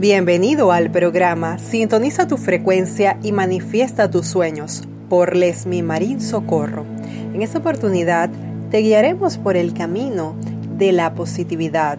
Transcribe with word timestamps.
Bienvenido 0.00 0.72
al 0.72 0.90
programa 0.90 1.58
Sintoniza 1.58 2.26
tu 2.26 2.38
frecuencia 2.38 3.18
y 3.22 3.32
manifiesta 3.32 4.10
tus 4.10 4.28
sueños 4.28 4.84
por 5.10 5.36
Lesmi 5.36 5.82
Marín 5.82 6.22
Socorro. 6.22 6.86
En 7.34 7.42
esta 7.42 7.58
oportunidad 7.58 8.30
te 8.70 8.78
guiaremos 8.78 9.36
por 9.36 9.58
el 9.58 9.74
camino 9.74 10.36
de 10.78 10.92
la 10.92 11.12
positividad 11.12 11.98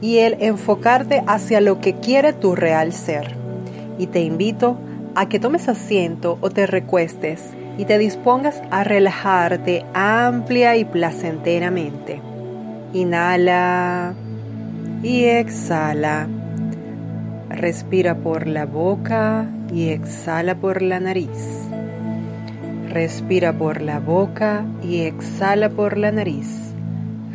y 0.00 0.20
el 0.20 0.38
enfocarte 0.40 1.22
hacia 1.26 1.60
lo 1.60 1.78
que 1.78 1.92
quiere 1.96 2.32
tu 2.32 2.54
real 2.54 2.94
ser. 2.94 3.34
Y 3.98 4.06
te 4.06 4.22
invito 4.22 4.78
a 5.14 5.28
que 5.28 5.38
tomes 5.38 5.68
asiento 5.68 6.38
o 6.40 6.48
te 6.48 6.66
recuestes 6.66 7.50
y 7.76 7.84
te 7.84 7.98
dispongas 7.98 8.62
a 8.70 8.82
relajarte 8.82 9.84
amplia 9.92 10.78
y 10.78 10.86
placenteramente. 10.86 12.18
Inhala 12.94 14.14
y 15.02 15.24
exhala. 15.24 16.28
Respira 17.54 18.14
por 18.14 18.46
la 18.46 18.64
boca 18.64 19.46
y 19.70 19.90
exhala 19.90 20.54
por 20.54 20.80
la 20.80 21.00
nariz. 21.00 21.68
Respira 22.88 23.52
por 23.52 23.82
la 23.82 24.00
boca 24.00 24.64
y 24.82 25.02
exhala 25.02 25.68
por 25.68 25.98
la 25.98 26.12
nariz. 26.12 26.72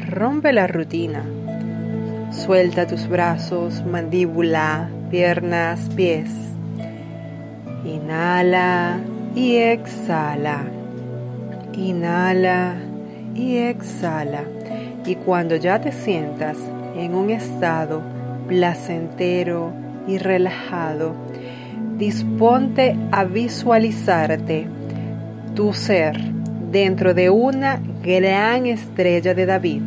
Rompe 0.09 0.53
la 0.53 0.65
rutina. 0.65 1.23
Suelta 2.31 2.87
tus 2.87 3.07
brazos, 3.07 3.85
mandíbula, 3.85 4.89
piernas, 5.11 5.87
pies. 5.95 6.31
Inhala 7.85 8.97
y 9.35 9.55
exhala. 9.55 10.63
Inhala 11.73 12.75
y 13.35 13.57
exhala. 13.57 14.43
Y 15.05 15.15
cuando 15.15 15.55
ya 15.55 15.79
te 15.79 15.91
sientas 15.91 16.57
en 16.95 17.13
un 17.13 17.29
estado 17.29 18.01
placentero, 18.47 19.86
y 20.07 20.17
relajado, 20.17 21.13
disponte 21.97 22.95
a 23.11 23.23
visualizarte 23.25 24.67
tu 25.55 25.73
ser 25.73 26.17
dentro 26.71 27.13
de 27.13 27.29
una 27.29 27.79
gran 28.03 28.65
estrella 28.65 29.33
de 29.33 29.45
David 29.45 29.81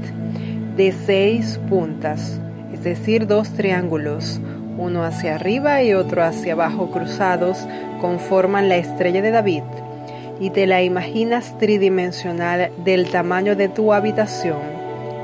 de 0.77 0.93
seis 0.93 1.61
puntas, 1.69 2.41
es 2.73 2.85
decir, 2.85 3.27
dos 3.27 3.51
triángulos, 3.51 4.41
uno 4.79 5.05
hacia 5.05 5.35
arriba 5.35 5.83
y 5.83 5.93
otro 5.93 6.25
hacia 6.25 6.55
abajo 6.55 6.91
cruzados, 6.91 7.67
conforman 8.01 8.69
la 8.69 8.77
estrella 8.77 9.21
de 9.21 9.31
David 9.31 9.63
y 10.41 10.51
te 10.51 10.67
la 10.67 10.83
imaginas 10.83 11.59
tridimensional 11.59 12.71
del 12.85 13.11
tamaño 13.11 13.57
de 13.57 13.69
tu 13.69 13.93
habitación 13.93 14.59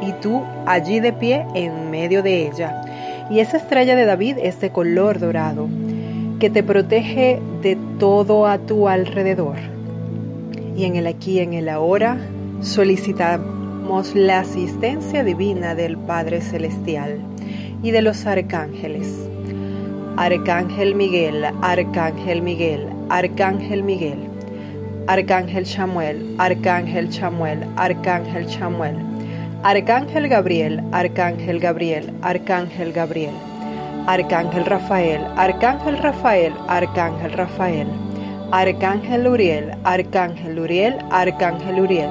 y 0.02 0.12
tú 0.20 0.42
allí 0.66 1.00
de 1.00 1.14
pie 1.14 1.46
en 1.54 1.90
medio 1.90 2.22
de 2.22 2.48
ella 2.48 2.82
y 3.30 3.40
esa 3.40 3.56
estrella 3.56 3.96
de 3.96 4.04
David 4.04 4.38
es 4.40 4.60
de 4.60 4.70
color 4.70 5.18
dorado, 5.18 5.68
que 6.38 6.50
te 6.50 6.62
protege 6.62 7.40
de 7.62 7.76
todo 7.98 8.46
a 8.46 8.58
tu 8.58 8.88
alrededor. 8.88 9.56
Y 10.76 10.84
en 10.84 10.96
el 10.96 11.06
aquí 11.06 11.32
y 11.32 11.40
en 11.40 11.54
el 11.54 11.68
ahora 11.68 12.18
solicitamos 12.60 14.14
la 14.14 14.40
asistencia 14.40 15.24
divina 15.24 15.74
del 15.74 15.96
Padre 15.96 16.40
Celestial 16.40 17.18
y 17.82 17.90
de 17.90 18.02
los 18.02 18.26
arcángeles. 18.26 19.08
Arcángel 20.16 20.94
Miguel, 20.94 21.44
Arcángel 21.62 22.42
Miguel, 22.42 22.86
Arcángel 23.08 23.82
Miguel, 23.82 24.18
Arcángel 25.06 25.64
Chamuel, 25.64 26.34
Arcángel 26.38 27.10
Chamuel, 27.10 27.64
Arcángel 27.76 28.46
Chamuel 28.46 29.05
Arcángel 29.68 30.28
Gabriel, 30.28 30.80
Arcángel 30.92 31.58
Gabriel, 31.58 32.12
Arcángel 32.22 32.92
Gabriel. 32.92 33.34
Arcángel 34.06 34.64
Rafael, 34.64 35.26
Arcángel 35.36 35.98
Rafael, 35.98 36.52
Arcángel 36.68 37.32
Rafael. 37.32 37.88
Arcángel 38.52 39.26
Uriel, 39.26 39.74
Arcángel 39.82 40.60
Uriel, 40.60 40.96
Arcángel 41.10 41.80
Uriel. 41.80 42.10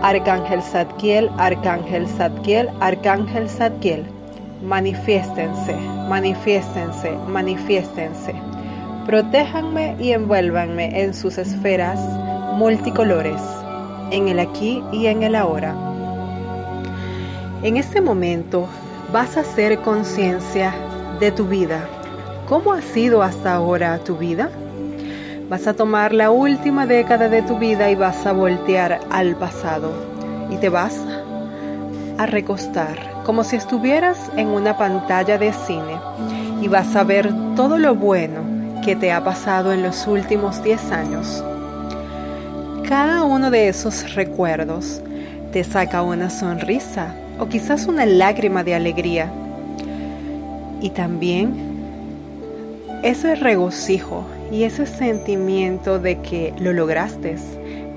Arcángel 0.00 0.62
Zadkiel, 0.62 1.28
Arcángel 1.36 2.08
Zadkiel, 2.08 2.70
Arcángel 2.80 3.46
Zadkiel. 3.50 4.02
Manifiéstense, 4.62 5.76
manifiéstense, 6.08 7.10
manifiéstense. 7.28 8.32
Protéjanme 9.04 9.96
y 10.00 10.12
envuélvanme 10.12 11.02
en 11.02 11.12
sus 11.12 11.36
esferas 11.36 12.00
multicolores, 12.56 13.42
en 14.12 14.28
el 14.28 14.38
aquí 14.38 14.82
y 14.92 15.08
en 15.08 15.24
el 15.24 15.34
ahora 15.34 15.89
en 17.62 17.76
este 17.76 18.00
momento 18.00 18.66
vas 19.12 19.36
a 19.36 19.40
hacer 19.40 19.80
conciencia 19.80 20.72
de 21.18 21.30
tu 21.30 21.46
vida. 21.46 21.86
¿Cómo 22.48 22.72
ha 22.72 22.80
sido 22.80 23.22
hasta 23.22 23.54
ahora 23.54 23.98
tu 23.98 24.16
vida? 24.16 24.50
Vas 25.48 25.66
a 25.66 25.74
tomar 25.74 26.14
la 26.14 26.30
última 26.30 26.86
década 26.86 27.28
de 27.28 27.42
tu 27.42 27.58
vida 27.58 27.90
y 27.90 27.96
vas 27.96 28.24
a 28.24 28.32
voltear 28.32 29.00
al 29.10 29.36
pasado 29.36 29.92
y 30.50 30.56
te 30.56 30.68
vas 30.68 30.98
a 32.18 32.26
recostar 32.26 33.22
como 33.24 33.44
si 33.44 33.56
estuvieras 33.56 34.30
en 34.36 34.48
una 34.48 34.78
pantalla 34.78 35.36
de 35.36 35.52
cine 35.52 36.00
y 36.62 36.68
vas 36.68 36.96
a 36.96 37.04
ver 37.04 37.30
todo 37.56 37.78
lo 37.78 37.94
bueno 37.94 38.40
que 38.82 38.96
te 38.96 39.12
ha 39.12 39.22
pasado 39.22 39.72
en 39.72 39.82
los 39.82 40.06
últimos 40.06 40.62
10 40.62 40.92
años. 40.92 41.44
Cada 42.88 43.24
uno 43.24 43.50
de 43.50 43.68
esos 43.68 44.14
recuerdos 44.14 45.02
te 45.52 45.62
saca 45.62 46.02
una 46.02 46.30
sonrisa 46.30 47.14
o 47.40 47.48
quizás 47.48 47.86
una 47.86 48.04
lágrima 48.04 48.62
de 48.62 48.74
alegría. 48.74 49.32
Y 50.82 50.90
también 50.90 51.54
ese 53.02 53.34
regocijo 53.34 54.24
y 54.52 54.64
ese 54.64 54.86
sentimiento 54.86 55.98
de 55.98 56.20
que 56.20 56.52
lo 56.60 56.72
lograste, 56.72 57.36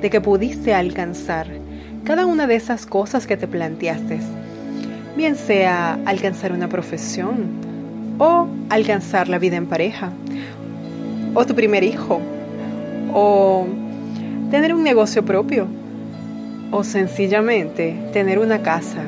de 0.01 0.09
que 0.09 0.21
pudiste 0.21 0.73
alcanzar 0.73 1.47
cada 2.05 2.25
una 2.25 2.47
de 2.47 2.55
esas 2.55 2.85
cosas 2.85 3.27
que 3.27 3.37
te 3.37 3.47
planteaste, 3.47 4.19
bien 5.17 5.35
sea 5.35 5.99
alcanzar 6.05 6.53
una 6.53 6.69
profesión 6.69 7.61
o 8.19 8.47
alcanzar 8.69 9.27
la 9.27 9.39
vida 9.39 9.57
en 9.57 9.67
pareja, 9.67 10.11
o 11.33 11.45
tu 11.45 11.53
primer 11.53 11.83
hijo, 11.83 12.21
o 13.13 13.67
tener 14.51 14.73
un 14.73 14.83
negocio 14.83 15.25
propio, 15.25 15.67
o 16.71 16.83
sencillamente 16.83 17.95
tener 18.13 18.39
una 18.39 18.61
casa 18.61 19.01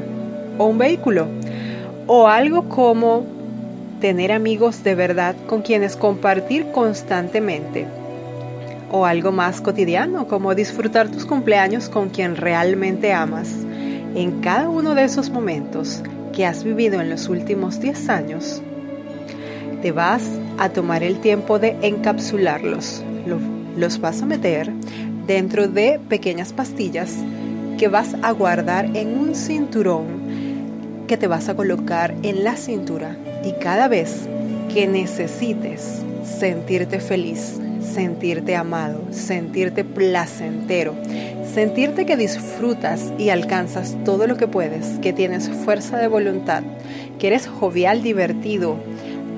o 0.57 0.65
un 0.65 0.77
vehículo, 0.77 1.27
o 2.07 2.27
algo 2.27 2.69
como 2.69 3.25
tener 3.99 4.31
amigos 4.31 4.83
de 4.83 4.95
verdad 4.95 5.35
con 5.47 5.61
quienes 5.61 5.95
compartir 5.95 6.67
constantemente, 6.71 7.87
o 8.91 9.05
algo 9.05 9.31
más 9.31 9.61
cotidiano 9.61 10.27
como 10.27 10.55
disfrutar 10.55 11.09
tus 11.09 11.25
cumpleaños 11.25 11.89
con 11.89 12.09
quien 12.09 12.35
realmente 12.35 13.13
amas. 13.13 13.49
En 14.15 14.41
cada 14.41 14.69
uno 14.69 14.95
de 14.95 15.03
esos 15.03 15.29
momentos 15.29 16.01
que 16.31 16.45
has 16.45 16.63
vivido 16.63 17.01
en 17.01 17.09
los 17.09 17.27
últimos 17.27 17.79
10 17.79 18.09
años, 18.09 18.61
te 19.81 19.91
vas 19.91 20.23
a 20.57 20.69
tomar 20.69 21.03
el 21.03 21.19
tiempo 21.19 21.59
de 21.59 21.77
encapsularlos. 21.81 23.03
Los 23.77 23.99
vas 23.99 24.21
a 24.21 24.25
meter 24.25 24.71
dentro 25.27 25.67
de 25.67 25.99
pequeñas 26.07 26.53
pastillas 26.53 27.15
que 27.77 27.87
vas 27.87 28.15
a 28.21 28.31
guardar 28.31 28.85
en 28.95 29.17
un 29.17 29.35
cinturón 29.35 30.44
que 31.07 31.17
te 31.17 31.27
vas 31.27 31.49
a 31.49 31.55
colocar 31.55 32.15
en 32.23 32.43
la 32.43 32.55
cintura 32.55 33.15
y 33.43 33.53
cada 33.53 33.87
vez 33.87 34.27
que 34.73 34.87
necesites 34.87 36.01
sentirte 36.23 36.99
feliz, 36.99 37.59
sentirte 37.81 38.55
amado, 38.55 39.01
sentirte 39.11 39.83
placentero, 39.83 40.95
sentirte 41.53 42.05
que 42.05 42.17
disfrutas 42.17 43.13
y 43.17 43.29
alcanzas 43.29 43.95
todo 44.03 44.27
lo 44.27 44.37
que 44.37 44.47
puedes, 44.47 44.99
que 44.99 45.13
tienes 45.13 45.49
fuerza 45.49 45.97
de 45.97 46.07
voluntad, 46.07 46.63
que 47.19 47.27
eres 47.27 47.47
jovial, 47.47 48.01
divertido, 48.01 48.77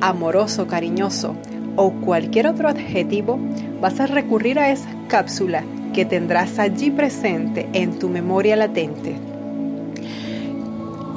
amoroso, 0.02 0.68
cariñoso 0.68 1.36
o 1.76 1.92
cualquier 1.92 2.48
otro 2.48 2.70
adjetivo, 2.70 3.38
vas 3.82 4.00
a 4.00 4.08
recurrir 4.08 4.58
a 4.58 4.72
esa 4.72 4.90
cápsula 5.08 5.64
que 5.94 6.06
tendrás 6.06 6.60
allí 6.60 6.92
presente 6.92 7.68
en 7.74 8.00
tu 8.00 8.10
memoria 8.10 8.56
latente 8.56 9.27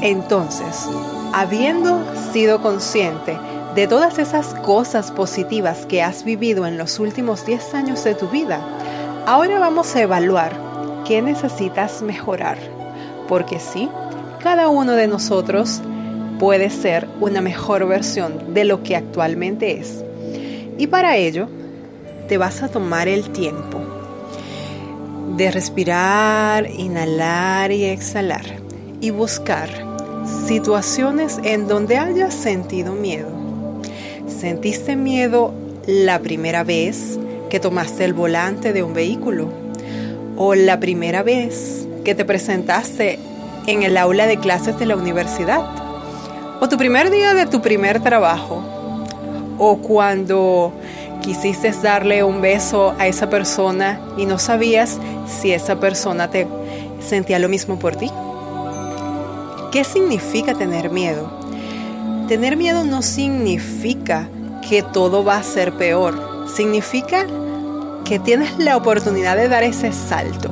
entonces, 0.03 0.89
habiendo 1.33 2.03
sido 2.33 2.63
consciente 2.63 3.39
de 3.75 3.87
todas 3.87 4.19
esas 4.19 4.55
cosas 4.55 5.11
positivas 5.13 5.85
que 5.87 6.03
has 6.03 6.25
vivido 6.25 6.67
en 6.67 6.79
los 6.79 6.99
últimos 6.99 7.45
10 7.45 7.75
años 7.75 8.03
de 8.05 8.15
tu 8.15 8.29
vida, 8.29 8.61
ahora 9.27 9.59
vamos 9.59 9.95
a 9.95 10.03
evaluar 10.03 10.53
qué 11.07 11.21
necesitas 11.21 12.03
mejorar. 12.03 12.59
Porque 13.29 13.61
sí, 13.61 13.89
cada 14.43 14.69
uno 14.69 14.93
de 14.93 15.07
nosotros 15.07 15.83
puede 16.39 16.71
ser 16.71 17.07
una 17.21 17.43
mejor 17.43 17.87
versión 17.87 18.55
de 18.55 18.65
lo 18.65 18.83
que 18.83 18.97
actualmente 18.97 19.79
es. 19.79 20.03
Y 20.79 20.87
para 20.87 21.17
ello, 21.17 21.47
te 22.27 22.39
vas 22.39 22.63
a 22.63 22.69
tomar 22.69 23.07
el 23.07 23.31
tiempo 23.31 23.79
de 25.37 25.51
respirar, 25.51 26.71
inhalar 26.71 27.71
y 27.71 27.85
exhalar 27.85 28.45
y 29.01 29.11
buscar 29.11 29.90
situaciones 30.47 31.39
en 31.45 31.69
donde 31.69 31.99
hayas 31.99 32.35
sentido 32.35 32.93
miedo. 32.95 33.29
¿Sentiste 34.27 34.97
miedo 34.97 35.53
la 35.87 36.21
primera 36.21 36.65
vez 36.65 37.19
que 37.49 37.61
tomaste 37.61 38.05
el 38.05 38.15
volante 38.15 38.73
de 38.73 38.83
un 38.83 38.95
vehículo? 38.95 39.49
¿O 40.37 40.55
la 40.55 40.81
primera 40.81 41.23
vez 41.23 41.87
que 42.05 42.15
te 42.15 42.25
presentaste 42.25 43.19
en 43.67 43.83
el 43.83 43.97
aula 43.97 44.27
de 44.27 44.39
clases 44.39 44.79
de 44.79 44.87
la 44.87 44.97
universidad? 44.97 45.63
¿O 46.61 46.69
tu 46.69 46.77
primer 46.77 47.11
día 47.11 47.35
de 47.35 47.47
tu 47.47 47.61
primer 47.61 48.01
trabajo? 48.01 48.63
¿O 49.59 49.79
cuando 49.79 50.73
quisiste 51.23 51.71
darle 51.83 52.25
un 52.25 52.41
beso 52.41 52.95
a 52.99 53.07
esa 53.07 53.29
persona 53.29 54.01
y 54.17 54.27
no 54.27 54.39
sabías 54.39 54.99
si 55.27 55.53
esa 55.53 55.81
persona 55.81 56.31
te 56.31 56.47
sentía 57.01 57.39
lo 57.39 57.49
mismo 57.49 57.79
por 57.79 57.97
ti? 57.97 58.11
¿Qué 59.71 59.85
significa 59.85 60.55
tener 60.55 60.91
miedo? 60.91 61.31
Tener 62.27 62.57
miedo 62.57 62.85
no 62.85 63.03
significa 63.03 64.29
que 64.69 64.83
todo 64.83 65.23
va 65.23 65.37
a 65.37 65.43
ser 65.45 65.73
peor. 65.75 66.49
Significa 66.53 67.25
que 68.05 68.19
tienes 68.19 68.59
la 68.59 68.77
oportunidad 68.77 69.37
de 69.37 69.49
dar 69.49 69.63
ese 69.63 69.93
salto. 69.93 70.51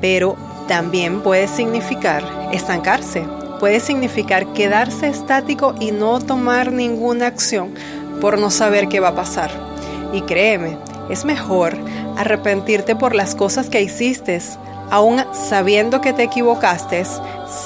Pero 0.00 0.36
también 0.66 1.20
puede 1.20 1.46
significar 1.46 2.24
estancarse. 2.52 3.24
Puede 3.60 3.78
significar 3.78 4.52
quedarse 4.52 5.06
estático 5.06 5.76
y 5.78 5.92
no 5.92 6.20
tomar 6.20 6.72
ninguna 6.72 7.28
acción 7.28 7.72
por 8.20 8.38
no 8.38 8.50
saber 8.50 8.88
qué 8.88 8.98
va 8.98 9.08
a 9.08 9.14
pasar. 9.14 9.52
Y 10.12 10.22
créeme, 10.22 10.76
es 11.08 11.24
mejor 11.24 11.76
arrepentirte 12.16 12.96
por 12.96 13.14
las 13.14 13.36
cosas 13.36 13.68
que 13.68 13.80
hiciste, 13.80 14.40
aún 14.90 15.22
sabiendo 15.32 16.00
que 16.00 16.12
te 16.12 16.24
equivocaste, 16.24 17.04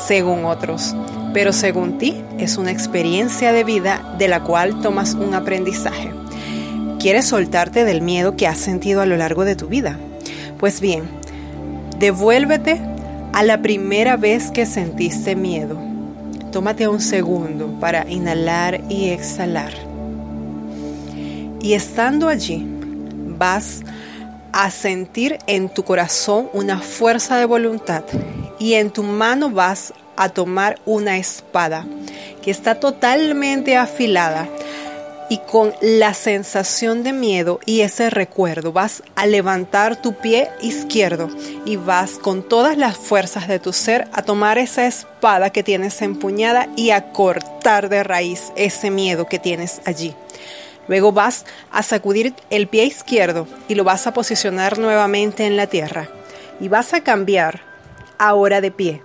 según 0.06 0.44
otros. 0.44 0.94
Pero 1.32 1.52
según 1.52 1.99
ti, 1.99 2.23
es 2.38 2.56
una 2.56 2.70
experiencia 2.70 3.52
de 3.52 3.64
vida 3.64 4.14
de 4.19 4.29
la 4.29 4.43
cual 4.43 4.81
tomas 4.81 5.14
un 5.14 5.35
aprendizaje. 5.35 6.11
¿Quieres 6.99 7.26
soltarte 7.26 7.85
del 7.85 8.02
miedo 8.02 8.37
que 8.37 8.46
has 8.46 8.58
sentido 8.58 9.00
a 9.00 9.06
lo 9.06 9.17
largo 9.17 9.44
de 9.44 9.56
tu 9.56 9.69
vida? 9.69 9.99
Pues 10.58 10.81
bien, 10.81 11.05
devuélvete 11.99 12.81
a 13.32 13.43
la 13.43 13.62
primera 13.62 14.17
vez 14.17 14.50
que 14.50 14.67
sentiste 14.67 15.37
miedo. 15.37 15.79
Tómate 16.50 16.88
un 16.88 17.00
segundo 17.00 17.69
para 17.79 18.08
inhalar 18.11 18.81
y 18.88 19.11
exhalar. 19.11 19.73
Y 21.61 21.75
estando 21.75 22.29
allí, 22.29 22.67
vas 23.38 23.82
a 24.52 24.70
sentir 24.70 25.38
en 25.46 25.69
tu 25.69 25.84
corazón 25.84 26.49
una 26.52 26.81
fuerza 26.81 27.37
de 27.37 27.44
voluntad 27.44 28.02
y 28.58 28.75
en 28.75 28.90
tu 28.90 29.02
mano 29.02 29.50
vas 29.50 29.93
a 30.16 30.28
tomar 30.28 30.78
una 30.84 31.16
espada 31.16 31.87
que 32.43 32.50
está 32.50 32.81
totalmente 32.81 33.76
afilada 33.76 34.49
y 35.31 35.38
con 35.38 35.75
la 35.81 36.14
sensación 36.14 37.02
de 37.02 37.12
miedo 37.12 37.60
y 37.66 37.82
ese 37.82 38.08
recuerdo 38.10 38.72
vas 38.72 39.02
a 39.14 39.26
levantar 39.26 40.00
tu 40.00 40.14
pie 40.14 40.49
izquierdo 40.62 41.28
y 41.64 41.76
vas 41.76 42.12
con 42.12 42.43
todas 42.43 42.78
las 42.78 42.96
fuerzas 42.96 43.46
de 43.46 43.58
tu 43.58 43.72
ser 43.72 44.08
a 44.12 44.22
tomar 44.22 44.58
esa 44.58 44.87
espada 44.87 45.50
que 45.50 45.62
tienes 45.62 46.00
empuñada 46.00 46.69
y 46.76 46.90
a 46.90 47.12
cortar 47.12 47.88
de 47.88 48.02
raíz 48.02 48.52
ese 48.56 48.90
miedo 48.90 49.26
que 49.26 49.38
tienes 49.38 49.82
allí. 49.84 50.14
Luego 50.88 51.12
vas 51.12 51.44
a 51.70 51.82
sacudir 51.82 52.34
el 52.49 52.66
pie 52.66 52.84
izquierdo 52.84 53.46
y 53.69 53.75
lo 53.75 53.84
vas 53.84 54.06
a 54.06 54.14
posicionar 54.14 54.78
nuevamente 54.78 55.44
en 55.44 55.58
la 55.58 55.66
tierra. 55.66 56.08
Y 56.60 56.69
vas 56.69 56.94
a 56.94 57.02
cambiar 57.02 57.68
ahora 58.19 58.61
de 58.61 58.70
pie. 58.70 59.03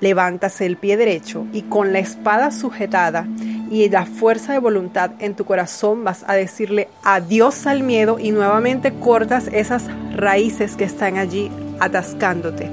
Levantas 0.00 0.60
el 0.60 0.76
pie 0.76 0.96
derecho 0.96 1.46
y 1.52 1.62
con 1.62 1.92
la 1.92 1.98
espada 1.98 2.50
sujetada 2.50 3.26
y 3.70 3.88
la 3.88 4.06
fuerza 4.06 4.52
de 4.52 4.58
voluntad 4.58 5.10
en 5.18 5.34
tu 5.34 5.44
corazón 5.44 6.04
vas 6.04 6.24
a 6.26 6.34
decirle 6.34 6.88
adiós 7.02 7.66
al 7.66 7.82
miedo 7.82 8.18
y 8.18 8.30
nuevamente 8.30 8.92
cortas 8.92 9.48
esas 9.52 9.84
raíces 10.14 10.76
que 10.76 10.84
están 10.84 11.18
allí 11.18 11.50
atascándote. 11.80 12.70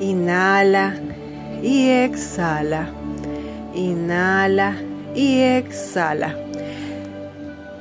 Inhala 0.00 0.94
y 1.62 1.88
exhala. 1.88 2.90
Inhala 3.74 4.76
y 5.14 5.40
exhala. 5.40 6.36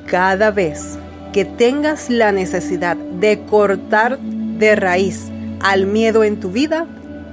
Cada 0.06 0.52
vez 0.52 0.98
que 1.34 1.46
tengas 1.46 2.10
la 2.10 2.32
necesidad 2.32 2.96
de 2.96 3.42
cortar 3.50 4.20
de 4.20 4.76
raíz 4.76 5.32
al 5.64 5.86
miedo 5.86 6.24
en 6.24 6.40
tu 6.40 6.52
vida, 6.52 6.88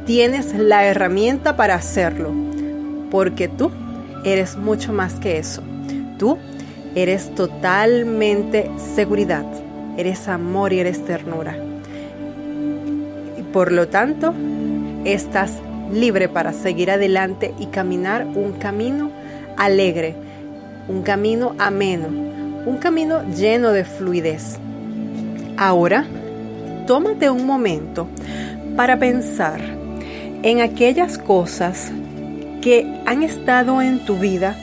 tienes 0.07 0.55
la 0.55 0.85
herramienta 0.87 1.57
para 1.57 1.75
hacerlo, 1.75 2.33
porque 3.11 3.49
tú 3.49 3.71
eres 4.25 4.57
mucho 4.57 4.93
más 4.93 5.15
que 5.15 5.39
eso. 5.39 5.63
Tú 6.19 6.39
eres 6.95 7.35
totalmente 7.35 8.71
seguridad, 8.95 9.45
eres 9.97 10.29
amor 10.29 10.73
y 10.73 10.81
eres 10.81 11.05
ternura. 11.05 11.57
Y 13.39 13.43
por 13.53 13.73
lo 13.73 13.89
tanto, 13.89 14.35
estás 15.05 15.53
libre 15.93 16.29
para 16.29 16.53
seguir 16.53 16.91
adelante 16.91 17.55
y 17.59 17.67
caminar 17.67 18.27
un 18.27 18.53
camino 18.53 19.11
alegre, 19.57 20.15
un 20.89 21.03
camino 21.03 21.55
ameno, 21.59 22.09
un 22.67 22.79
camino 22.79 23.23
lleno 23.35 23.73
de 23.73 23.85
fluidez. 23.85 24.57
Ahora, 25.57 26.07
tómate 26.89 27.29
un 27.29 27.45
momento 27.45 28.09
para 28.75 28.99
pensar 28.99 29.61
en 30.43 30.63
aquellas 30.63 31.19
cosas 31.19 31.93
que 32.63 33.03
han 33.05 33.23
estado 33.23 33.83
en 33.83 34.07
tu 34.07 34.17
vida 34.17 34.57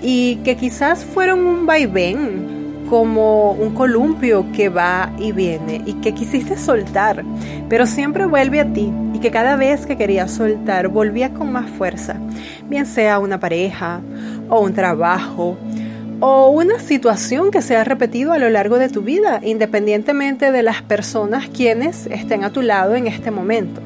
y 0.00 0.36
que 0.36 0.56
quizás 0.56 1.04
fueron 1.04 1.46
un 1.46 1.66
vaivén, 1.66 2.86
como 2.88 3.52
un 3.52 3.74
columpio 3.74 4.46
que 4.52 4.70
va 4.70 5.12
y 5.18 5.32
viene 5.32 5.82
y 5.84 5.92
que 6.00 6.14
quisiste 6.14 6.56
soltar, 6.56 7.24
pero 7.68 7.86
siempre 7.86 8.24
vuelve 8.24 8.60
a 8.60 8.72
ti 8.72 8.90
y 9.12 9.18
que 9.18 9.30
cada 9.30 9.54
vez 9.56 9.84
que 9.84 9.98
querías 9.98 10.30
soltar 10.30 10.88
volvía 10.88 11.34
con 11.34 11.52
más 11.52 11.70
fuerza, 11.70 12.16
bien 12.70 12.86
sea 12.86 13.18
una 13.18 13.38
pareja 13.38 14.00
o 14.48 14.60
un 14.60 14.72
trabajo 14.72 15.58
o 16.20 16.50
una 16.50 16.78
situación 16.78 17.50
que 17.50 17.62
se 17.62 17.76
ha 17.76 17.84
repetido 17.84 18.32
a 18.32 18.38
lo 18.38 18.50
largo 18.50 18.78
de 18.78 18.90
tu 18.90 19.02
vida, 19.02 19.40
independientemente 19.42 20.52
de 20.52 20.62
las 20.62 20.82
personas 20.82 21.48
quienes 21.48 22.06
estén 22.06 22.44
a 22.44 22.50
tu 22.50 22.60
lado 22.62 22.94
en 22.94 23.06
este 23.06 23.30
momento. 23.30 23.80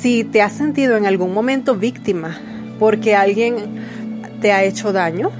Si 0.00 0.24
te 0.24 0.40
has 0.40 0.54
sentido 0.54 0.96
en 0.96 1.04
algún 1.04 1.34
momento 1.34 1.76
víctima 1.76 2.40
porque 2.78 3.14
alguien 3.14 3.56
te 4.40 4.52
ha 4.52 4.64
hecho 4.64 4.94
daño, 4.94 5.30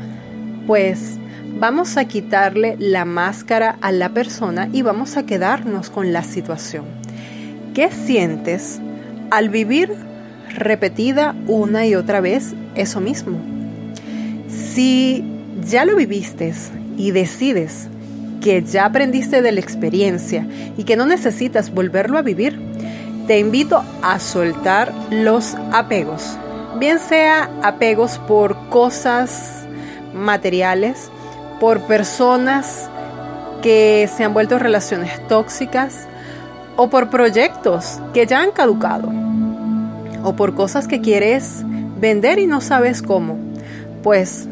pues 0.67 1.17
vamos 1.59 1.97
a 1.97 2.05
quitarle 2.05 2.77
la 2.79 3.07
máscara 3.07 3.79
a 3.81 3.93
la 3.93 4.11
persona 4.11 4.69
y 4.71 4.83
vamos 4.83 5.17
a 5.17 5.25
quedarnos 5.25 5.89
con 5.89 6.13
la 6.13 6.23
situación. 6.23 6.85
¿Qué 7.73 7.91
sientes 7.91 8.81
al 9.31 9.49
vivir 9.49 9.95
repetida 10.55 11.35
una 11.47 11.87
y 11.87 11.95
otra 11.95 12.21
vez 12.21 12.53
eso 12.75 13.01
mismo? 13.01 13.60
Si 14.75 15.25
ya 15.69 15.85
lo 15.85 15.97
viviste 15.97 16.55
y 16.97 17.11
decides 17.11 17.89
que 18.41 18.63
ya 18.63 18.85
aprendiste 18.85 19.43
de 19.43 19.51
la 19.51 19.59
experiencia 19.59 20.47
y 20.77 20.85
que 20.85 20.97
no 20.97 21.07
necesitas 21.07 21.75
volverlo 21.75 22.19
a 22.19 22.23
vivir, 22.23 22.61
te 23.27 23.41
invito 23.41 23.83
a 24.01 24.21
soltar 24.21 24.93
los 25.11 25.57
apegos. 25.73 26.37
Bien 26.79 27.01
sea 27.01 27.51
apegos 27.65 28.19
por 28.19 28.69
cosas 28.69 29.65
materiales, 30.15 31.11
por 31.59 31.81
personas 31.89 32.89
que 33.63 34.09
se 34.17 34.23
han 34.23 34.35
vuelto 34.35 34.61
relaciones 34.61 35.27
tóxicas 35.27 36.07
o 36.77 36.89
por 36.91 37.11
proyectos 37.11 37.99
que 38.15 38.25
ya 38.25 38.41
han 38.41 38.53
caducado 38.53 39.11
o 40.23 40.35
por 40.37 40.55
cosas 40.55 40.87
que 40.87 41.01
quieres 41.01 41.65
vender 42.01 42.39
y 42.39 42.47
no 42.47 42.61
sabes 42.61 43.03
cómo. 43.03 43.37
Pues 44.03 44.49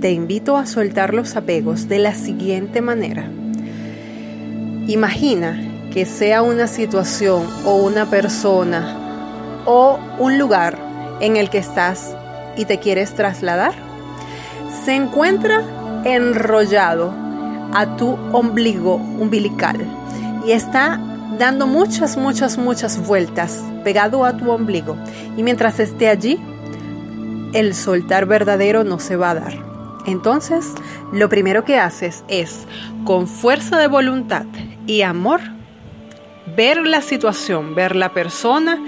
te 0.00 0.12
invito 0.12 0.56
a 0.56 0.66
soltar 0.66 1.12
los 1.12 1.36
apegos 1.36 1.88
de 1.88 1.98
la 1.98 2.14
siguiente 2.14 2.80
manera. 2.80 3.28
Imagina 4.86 5.60
que 5.92 6.06
sea 6.06 6.42
una 6.42 6.66
situación 6.66 7.46
o 7.64 7.76
una 7.76 8.06
persona 8.06 9.62
o 9.66 9.98
un 10.18 10.38
lugar 10.38 10.78
en 11.20 11.36
el 11.36 11.50
que 11.50 11.58
estás 11.58 12.16
y 12.56 12.64
te 12.64 12.78
quieres 12.78 13.14
trasladar. 13.14 13.74
Se 14.84 14.94
encuentra 14.94 15.62
enrollado 16.04 17.12
a 17.74 17.96
tu 17.96 18.16
ombligo 18.32 18.94
umbilical 18.94 19.76
y 20.46 20.52
está 20.52 20.98
dando 21.38 21.66
muchas, 21.66 22.16
muchas, 22.16 22.56
muchas 22.56 23.06
vueltas 23.06 23.62
pegado 23.84 24.24
a 24.24 24.36
tu 24.36 24.50
ombligo. 24.50 24.96
Y 25.36 25.42
mientras 25.42 25.78
esté 25.78 26.08
allí, 26.08 26.40
el 27.52 27.74
soltar 27.74 28.26
verdadero 28.26 28.82
no 28.82 28.98
se 28.98 29.16
va 29.16 29.30
a 29.30 29.34
dar. 29.34 29.69
Entonces, 30.06 30.72
lo 31.12 31.28
primero 31.28 31.64
que 31.64 31.78
haces 31.78 32.24
es, 32.28 32.66
con 33.04 33.28
fuerza 33.28 33.78
de 33.78 33.86
voluntad 33.86 34.46
y 34.86 35.02
amor, 35.02 35.40
ver 36.56 36.86
la 36.86 37.02
situación, 37.02 37.74
ver 37.74 37.96
la 37.96 38.12
persona 38.12 38.78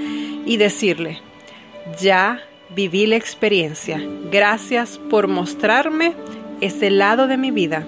y 0.47 0.57
decirle, 0.57 1.21
ya 2.01 2.41
viví 2.75 3.07
la 3.07 3.17
experiencia. 3.17 4.01
Gracias 4.31 4.99
por 5.11 5.29
mostrarme 5.29 6.15
ese 6.61 6.91
lado 6.91 7.27
de 7.27 7.37
mi 7.37 7.51
vida. 7.51 7.87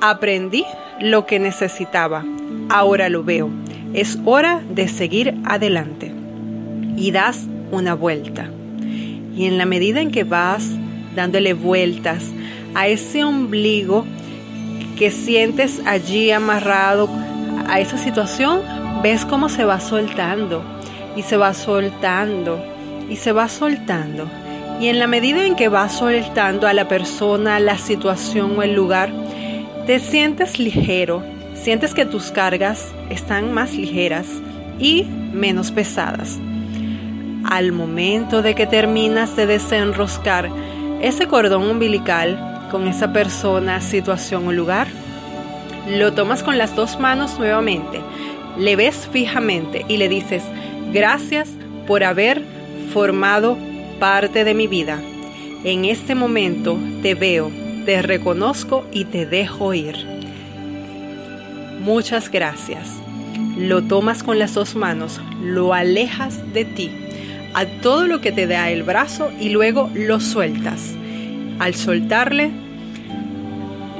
Aprendí 0.00 0.64
lo 1.00 1.26
que 1.26 1.38
necesitaba. 1.38 2.24
Ahora 2.68 3.08
lo 3.08 3.22
veo. 3.22 3.50
Es 3.94 4.18
hora 4.24 4.60
de 4.70 4.88
seguir 4.88 5.34
adelante. 5.44 6.12
Y 6.96 7.10
das 7.12 7.46
una 7.70 7.94
vuelta. 7.94 8.50
Y 9.36 9.46
en 9.46 9.58
la 9.58 9.66
medida 9.66 10.00
en 10.00 10.10
que 10.10 10.24
vas 10.24 10.64
dándole 11.14 11.52
vueltas 11.54 12.24
a 12.78 12.86
ese 12.86 13.24
ombligo 13.24 14.06
que 14.96 15.10
sientes 15.10 15.82
allí 15.84 16.30
amarrado 16.30 17.08
a 17.66 17.80
esa 17.80 17.98
situación, 17.98 18.60
ves 19.02 19.24
cómo 19.24 19.48
se 19.48 19.64
va 19.64 19.80
soltando 19.80 20.62
y 21.16 21.22
se 21.22 21.36
va 21.36 21.54
soltando 21.54 22.64
y 23.10 23.16
se 23.16 23.32
va 23.32 23.48
soltando. 23.48 24.30
Y 24.80 24.86
en 24.86 25.00
la 25.00 25.08
medida 25.08 25.44
en 25.44 25.56
que 25.56 25.66
va 25.66 25.88
soltando 25.88 26.68
a 26.68 26.72
la 26.72 26.86
persona, 26.86 27.58
la 27.58 27.78
situación 27.78 28.56
o 28.56 28.62
el 28.62 28.74
lugar, 28.74 29.10
te 29.88 29.98
sientes 29.98 30.60
ligero, 30.60 31.24
sientes 31.56 31.94
que 31.94 32.06
tus 32.06 32.30
cargas 32.30 32.92
están 33.10 33.52
más 33.52 33.74
ligeras 33.74 34.28
y 34.78 35.02
menos 35.32 35.72
pesadas. 35.72 36.38
Al 37.44 37.72
momento 37.72 38.40
de 38.40 38.54
que 38.54 38.68
terminas 38.68 39.34
de 39.34 39.46
desenroscar 39.46 40.48
ese 41.00 41.26
cordón 41.26 41.64
umbilical 41.64 42.47
con 42.70 42.88
esa 42.88 43.12
persona, 43.12 43.80
situación 43.80 44.46
o 44.46 44.52
lugar, 44.52 44.88
lo 45.88 46.12
tomas 46.12 46.42
con 46.42 46.58
las 46.58 46.76
dos 46.76 47.00
manos 47.00 47.38
nuevamente, 47.38 48.00
le 48.58 48.76
ves 48.76 49.08
fijamente 49.10 49.84
y 49.88 49.96
le 49.96 50.08
dices, 50.08 50.42
gracias 50.92 51.48
por 51.86 52.04
haber 52.04 52.42
formado 52.92 53.56
parte 53.98 54.44
de 54.44 54.54
mi 54.54 54.66
vida. 54.66 55.00
En 55.64 55.84
este 55.84 56.14
momento 56.14 56.78
te 57.02 57.14
veo, 57.14 57.50
te 57.84 58.02
reconozco 58.02 58.86
y 58.92 59.06
te 59.06 59.26
dejo 59.26 59.74
ir. 59.74 59.96
Muchas 61.80 62.30
gracias. 62.30 62.96
Lo 63.56 63.82
tomas 63.82 64.22
con 64.22 64.38
las 64.38 64.54
dos 64.54 64.76
manos, 64.76 65.20
lo 65.42 65.74
alejas 65.74 66.52
de 66.52 66.64
ti, 66.64 66.90
a 67.54 67.66
todo 67.66 68.06
lo 68.06 68.20
que 68.20 68.30
te 68.30 68.46
da 68.46 68.70
el 68.70 68.82
brazo 68.82 69.32
y 69.40 69.48
luego 69.48 69.90
lo 69.94 70.20
sueltas. 70.20 70.94
Al 71.58 71.74
soltarle, 71.74 72.50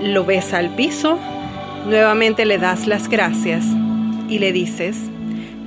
lo 0.03 0.25
ves 0.25 0.55
al 0.55 0.71
piso, 0.71 1.19
nuevamente 1.87 2.45
le 2.45 2.59
das 2.59 2.87
las 2.87 3.09
gracias 3.09 3.65
y 4.29 4.39
le 4.39 4.53
dices, 4.53 4.97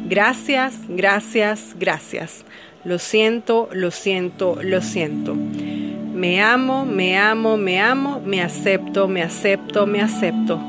gracias, 0.07 0.75
gracias, 0.87 1.75
gracias. 1.77 2.45
Lo 2.83 2.97
siento, 2.97 3.69
lo 3.73 3.91
siento, 3.91 4.57
lo 4.61 4.81
siento. 4.81 5.35
Me 5.35 6.41
amo, 6.41 6.85
me 6.85 7.17
amo, 7.17 7.57
me 7.57 7.79
amo, 7.79 8.21
me 8.25 8.41
acepto, 8.41 9.07
me 9.07 9.21
acepto, 9.21 9.85
me 9.85 10.01
acepto. 10.01 10.59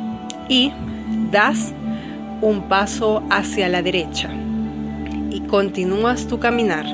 Y 0.48 0.72
das 1.30 1.72
un 2.40 2.68
paso 2.68 3.22
hacia 3.30 3.68
la 3.68 3.82
derecha 3.82 4.30
y 5.30 5.40
continúas 5.42 6.26
tu 6.26 6.38
caminar. 6.38 6.84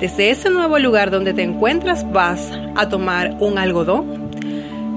Desde 0.00 0.30
ese 0.30 0.48
nuevo 0.50 0.78
lugar 0.78 1.10
donde 1.10 1.34
te 1.34 1.42
encuentras 1.42 2.10
vas 2.12 2.52
a 2.76 2.88
tomar 2.88 3.36
un 3.40 3.58
algodón 3.58 4.30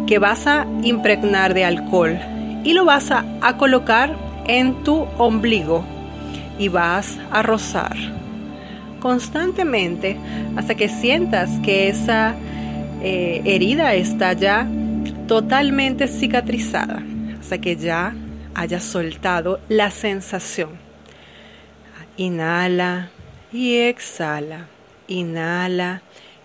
que 0.06 0.20
vas 0.20 0.46
a 0.46 0.68
impregnar 0.84 1.54
de 1.54 1.66
alcohol 1.66 2.20
y 2.64 2.74
lo 2.74 2.86
vas 2.86 3.10
a, 3.12 3.26
colocar 3.58 4.16
en 4.48 4.84
tu 4.84 5.08
ombligo 5.18 5.84
y 6.60 6.68
vas 6.68 7.18
a 7.32 7.42
rozar 7.42 7.96
constantemente 9.00 10.18
hasta 10.56 10.76
que 10.76 10.88
sientas 10.88 11.50
que 11.64 11.90
esa 11.90 12.36
eh, 13.02 13.42
herida 13.46 13.96
está 13.96 14.34
ya 14.34 14.68
totalmente 15.28 16.08
cicatrizada, 16.08 17.02
hasta 17.40 17.60
que 17.60 17.76
ya 17.76 18.14
hayas 18.54 18.84
soltado 18.84 19.60
la 19.70 19.90
sensación. 19.90 20.72
Inhala 22.18 23.10
y 23.52 23.78
exhala, 23.78 24.68
inhala 25.08 26.02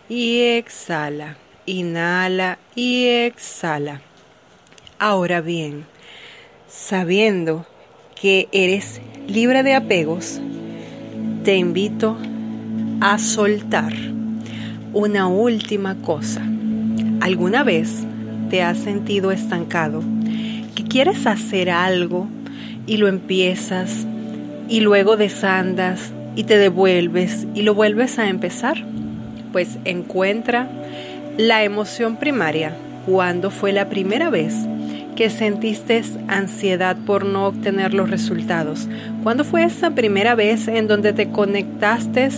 y 0.09 0.41
exhala, 0.41 1.37
inhala 1.67 2.59
y 2.75 3.07
exhala. 3.07 4.01
Ahora 4.99 5.41
bien, 5.41 5.85
sabiendo 6.69 7.67
que 8.21 8.49
eres 8.53 9.01
libre 9.29 9.63
de 9.63 9.75
apegos, 9.75 10.41
te 11.45 11.57
invito 11.57 12.17
a 13.01 13.19
soltar. 13.19 13.93
Una 14.93 15.27
última 15.27 15.97
cosa. 15.97 16.43
¿Alguna 17.21 17.63
vez 17.63 18.05
te 18.51 18.63
has 18.63 18.79
sentido 18.79 19.31
estancado? 19.31 20.03
Que 20.75 20.85
quieres 20.85 21.27
hacer 21.27 21.71
algo 21.71 22.29
y 22.87 22.97
lo 22.97 23.09
empiezas 23.09 24.07
y 24.69 24.81
luego 24.81 25.17
desandas 25.17 26.13
y 26.37 26.45
te 26.45 26.57
devuelves 26.57 27.49
y 27.55 27.63
lo 27.63 27.75
vuelves 27.75 28.21
a 28.21 28.29
empezar? 28.29 28.77
Pues 29.51 29.79
encuentra 29.85 30.69
la 31.37 31.65
emoción 31.65 32.17
primaria. 32.17 32.77
¿Cuándo 33.07 33.51
fue 33.51 33.73
la 33.73 33.89
primera 33.89 34.31
vez 34.31 34.55
que 35.17 35.31
sentiste 35.31 36.03
ansiedad 36.29 36.97
por 37.07 37.25
no 37.25 37.47
obtener 37.47 37.95
los 37.95 38.11
resultados? 38.11 38.89
¿Cuándo 39.25 39.43
fue 39.43 39.65
esa 39.65 39.91
primera 39.91 40.35
vez 40.35 40.69
en 40.69 40.87
donde 40.87 41.13
te 41.13 41.31
conectaste 41.31 42.31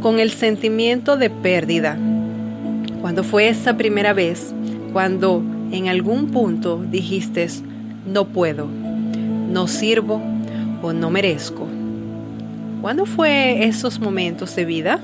con 0.00 0.18
el 0.18 0.30
sentimiento 0.30 1.16
de 1.16 1.30
pérdida. 1.30 1.96
Cuando 3.00 3.22
fue 3.22 3.48
esa 3.48 3.76
primera 3.76 4.12
vez, 4.12 4.52
cuando 4.92 5.42
en 5.72 5.88
algún 5.88 6.30
punto 6.30 6.82
dijiste, 6.90 7.46
no 8.06 8.26
puedo, 8.26 8.66
no 8.66 9.68
sirvo 9.68 10.20
o 10.82 10.92
no 10.92 11.10
merezco. 11.10 11.68
¿Cuándo 12.80 13.04
fue 13.04 13.64
esos 13.64 14.00
momentos 14.00 14.56
de 14.56 14.64
vida? 14.64 15.00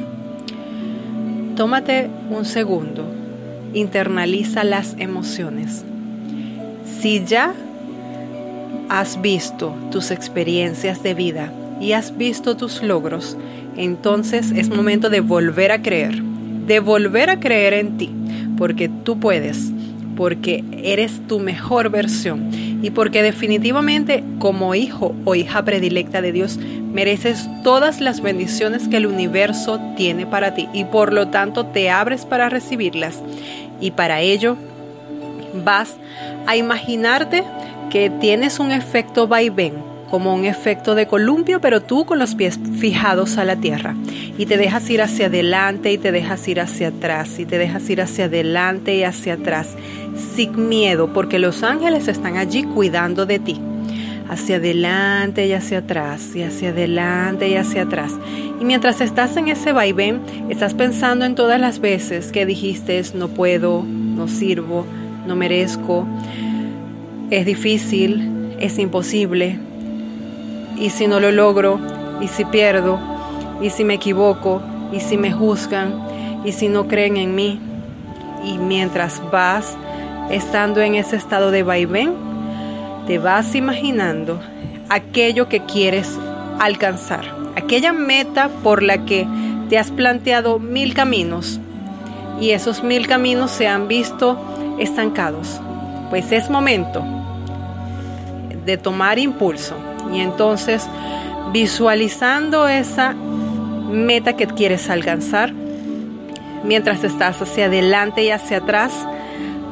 Tómate 1.57 2.09
un 2.31 2.47
segundo, 2.47 3.05
internaliza 3.75 4.65
las 4.65 4.95
emociones. 4.99 5.85
Si 7.01 7.23
ya 7.27 7.53
has 8.89 9.21
visto 9.21 9.75
tus 9.91 10.11
experiencias 10.11 11.03
de 11.03 11.13
vida 11.13 11.53
y 11.79 11.93
has 11.93 12.17
visto 12.17 12.57
tus 12.57 12.83
logros, 12.83 13.37
entonces 13.77 14.53
es 14.53 14.71
momento 14.71 15.11
de 15.11 15.21
volver 15.21 15.71
a 15.71 15.83
creer, 15.83 16.23
de 16.23 16.81
volver 16.81 17.29
a 17.29 17.41
creer 17.41 17.75
en 17.75 17.99
ti, 17.99 18.11
porque 18.57 18.89
tú 18.89 19.21
puedes, 19.21 19.71
porque 20.17 20.65
eres 20.83 21.21
tu 21.29 21.39
mejor 21.39 21.91
versión. 21.91 22.51
Y 22.83 22.91
porque 22.91 23.23
definitivamente 23.23 24.23
como 24.39 24.75
hijo 24.75 25.15
o 25.25 25.35
hija 25.35 25.65
predilecta 25.65 26.21
de 26.21 26.33
Dios 26.33 26.59
mereces 26.93 27.49
todas 27.63 28.01
las 28.01 28.21
bendiciones 28.21 28.89
que 28.89 28.97
el 28.97 29.07
universo 29.07 29.81
tiene 29.97 30.27
para 30.27 30.55
ti. 30.55 30.69
Y 30.73 30.85
por 30.85 31.13
lo 31.13 31.29
tanto 31.29 31.67
te 31.67 31.91
abres 31.91 32.25
para 32.25 32.49
recibirlas. 32.49 33.23
Y 33.81 33.93
para 33.93 34.21
ello 34.21 34.57
vas 35.65 35.97
a 36.47 36.57
imaginarte 36.57 37.45
que 37.91 38.11
tienes 38.11 38.59
un 38.59 38.73
efecto 38.73 39.27
vaivén 39.29 39.86
como 40.11 40.35
un 40.35 40.45
efecto 40.45 40.95
de 40.95 41.07
columpio, 41.07 41.61
pero 41.61 41.83
tú 41.83 42.05
con 42.05 42.19
los 42.19 42.35
pies 42.35 42.59
fijados 42.79 43.39
a 43.39 43.45
la 43.45 43.57
tierra. 43.57 43.95
Y 44.39 44.47
te 44.47 44.57
dejas 44.57 44.89
ir 44.91 45.03
hacia 45.03 45.27
adelante 45.27 45.93
y 45.93 45.99
te 45.99 46.13
dejas 46.13 46.47
ir 46.49 46.61
hacia 46.61 46.89
atrás 46.89 47.39
y 47.39 47.47
te 47.47 47.59
dejas 47.59 47.89
ir 47.91 48.01
hacia 48.01 48.27
adelante 48.27 48.95
y 48.95 49.03
hacia 49.03 49.35
atrás, 49.35 49.77
sin 50.35 50.69
miedo, 50.69 51.13
porque 51.13 51.39
los 51.39 51.63
ángeles 51.63 52.09
están 52.09 52.37
allí 52.37 52.65
cuidando 52.65 53.27
de 53.27 53.39
ti. 53.39 53.61
Hacia 54.29 54.57
adelante 54.57 55.47
y 55.47 55.53
hacia 55.53 55.79
atrás, 55.79 56.35
y 56.35 56.43
hacia 56.43 56.71
adelante 56.71 57.49
y 57.49 57.55
hacia 57.55 57.83
atrás. 57.83 58.13
Y 58.61 58.65
mientras 58.65 59.01
estás 59.01 59.37
en 59.37 59.47
ese 59.47 59.71
vaivén, 59.71 60.21
estás 60.49 60.75
pensando 60.75 61.25
en 61.25 61.37
todas 61.37 61.61
las 61.61 61.79
veces 61.79 62.33
que 62.33 62.45
dijiste 62.45 63.01
no 63.15 63.29
puedo, 63.29 63.85
no 63.85 64.27
sirvo, 64.27 64.85
no 65.27 65.37
merezco, 65.37 66.07
es 67.31 67.47
difícil, 67.47 68.57
es 68.59 68.79
imposible, 68.79 69.59
y 70.79 70.91
si 70.91 71.07
no 71.07 71.21
lo 71.21 71.31
logro, 71.31 71.79
y 72.21 72.29
si 72.29 72.45
pierdo, 72.45 72.99
y 73.61 73.71
si 73.71 73.85
me 73.85 73.95
equivoco, 73.95 74.63
y 74.93 75.01
si 75.01 75.17
me 75.17 75.33
juzgan, 75.33 75.95
y 76.45 76.53
si 76.53 76.69
no 76.69 76.87
creen 76.87 77.17
en 77.17 77.35
mí. 77.35 77.61
Y 78.45 78.59
mientras 78.59 79.23
vas 79.31 79.77
estando 80.31 80.81
en 80.81 80.95
ese 80.95 81.17
estado 81.17 81.51
de 81.51 81.63
vaivén, 81.63 82.15
te 83.07 83.19
vas 83.19 83.55
imaginando 83.55 84.41
aquello 84.89 85.49
que 85.49 85.61
quieres 85.61 86.19
alcanzar, 86.59 87.25
aquella 87.57 87.93
meta 87.93 88.49
por 88.63 88.83
la 88.83 89.05
que 89.05 89.27
te 89.69 89.79
has 89.79 89.91
planteado 89.91 90.59
mil 90.59 90.95
caminos 90.95 91.61
y 92.41 92.51
esos 92.51 92.83
mil 92.83 93.07
caminos 93.07 93.51
se 93.51 93.67
han 93.67 93.89
visto 93.89 94.39
estancados. 94.79 95.61
Pues 96.11 96.31
es 96.33 96.51
momento 96.51 97.03
de 98.65 98.77
tomar 98.77 99.19
impulso 99.19 99.75
y 100.13 100.21
entonces, 100.21 100.89
visualizando 101.53 102.69
esa 102.69 103.15
meta 103.15 104.37
que 104.37 104.47
quieres 104.47 104.91
alcanzar, 104.91 105.53
mientras 106.65 107.05
estás 107.05 107.41
hacia 107.41 107.67
adelante 107.67 108.25
y 108.25 108.31
hacia 108.31 108.59
atrás, 108.59 109.07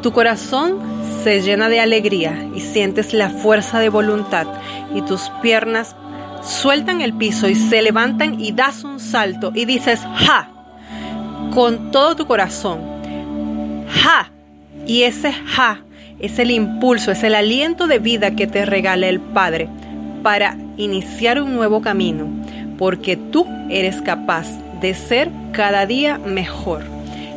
tu 0.03 0.13
corazón 0.13 0.79
se 1.23 1.41
llena 1.41 1.69
de 1.69 1.81
alegría 1.81 2.47
y 2.55 2.61
sientes 2.61 3.15
la 3.15 3.31
fuerza 3.31 3.79
de 3.81 3.89
voluntad 3.89 4.47
y 4.95 5.03
tus 5.03 5.31
piernas 5.43 5.97
sueltan 6.43 7.01
el 7.01 7.15
piso 7.15 7.49
y 7.49 7.55
se 7.55 7.83
levantan 7.83 8.41
y 8.41 8.53
das 8.53 8.85
un 8.85 9.01
salto 9.01 9.53
y 9.55 9.65
dices, 9.65 10.01
¡ja! 10.17 10.51
Con 11.55 11.91
todo 11.91 12.17
tu 12.17 12.27
corazón. 12.27 12.81
¡Ja! 13.89 14.31
Y 14.87 15.03
ese 15.05 15.33
ja 15.33 15.81
es 16.19 16.39
el 16.39 16.51
impulso, 16.51 17.11
es 17.11 17.23
el 17.23 17.35
aliento 17.35 17.87
de 17.87 17.99
vida 17.99 18.37
que 18.37 18.47
te 18.47 18.67
regala 18.67 19.09
el 19.09 19.21
Padre 19.21 19.69
para 20.25 20.57
iniciar 20.79 21.41
un 21.41 21.55
nuevo 21.55 21.83
camino, 21.83 22.27
porque 22.79 23.19
tú 23.19 23.47
eres 23.69 24.01
capaz 24.01 24.47
de 24.81 24.95
ser 24.95 25.31
cada 25.53 25.85
día 25.85 26.17
mejor 26.17 26.83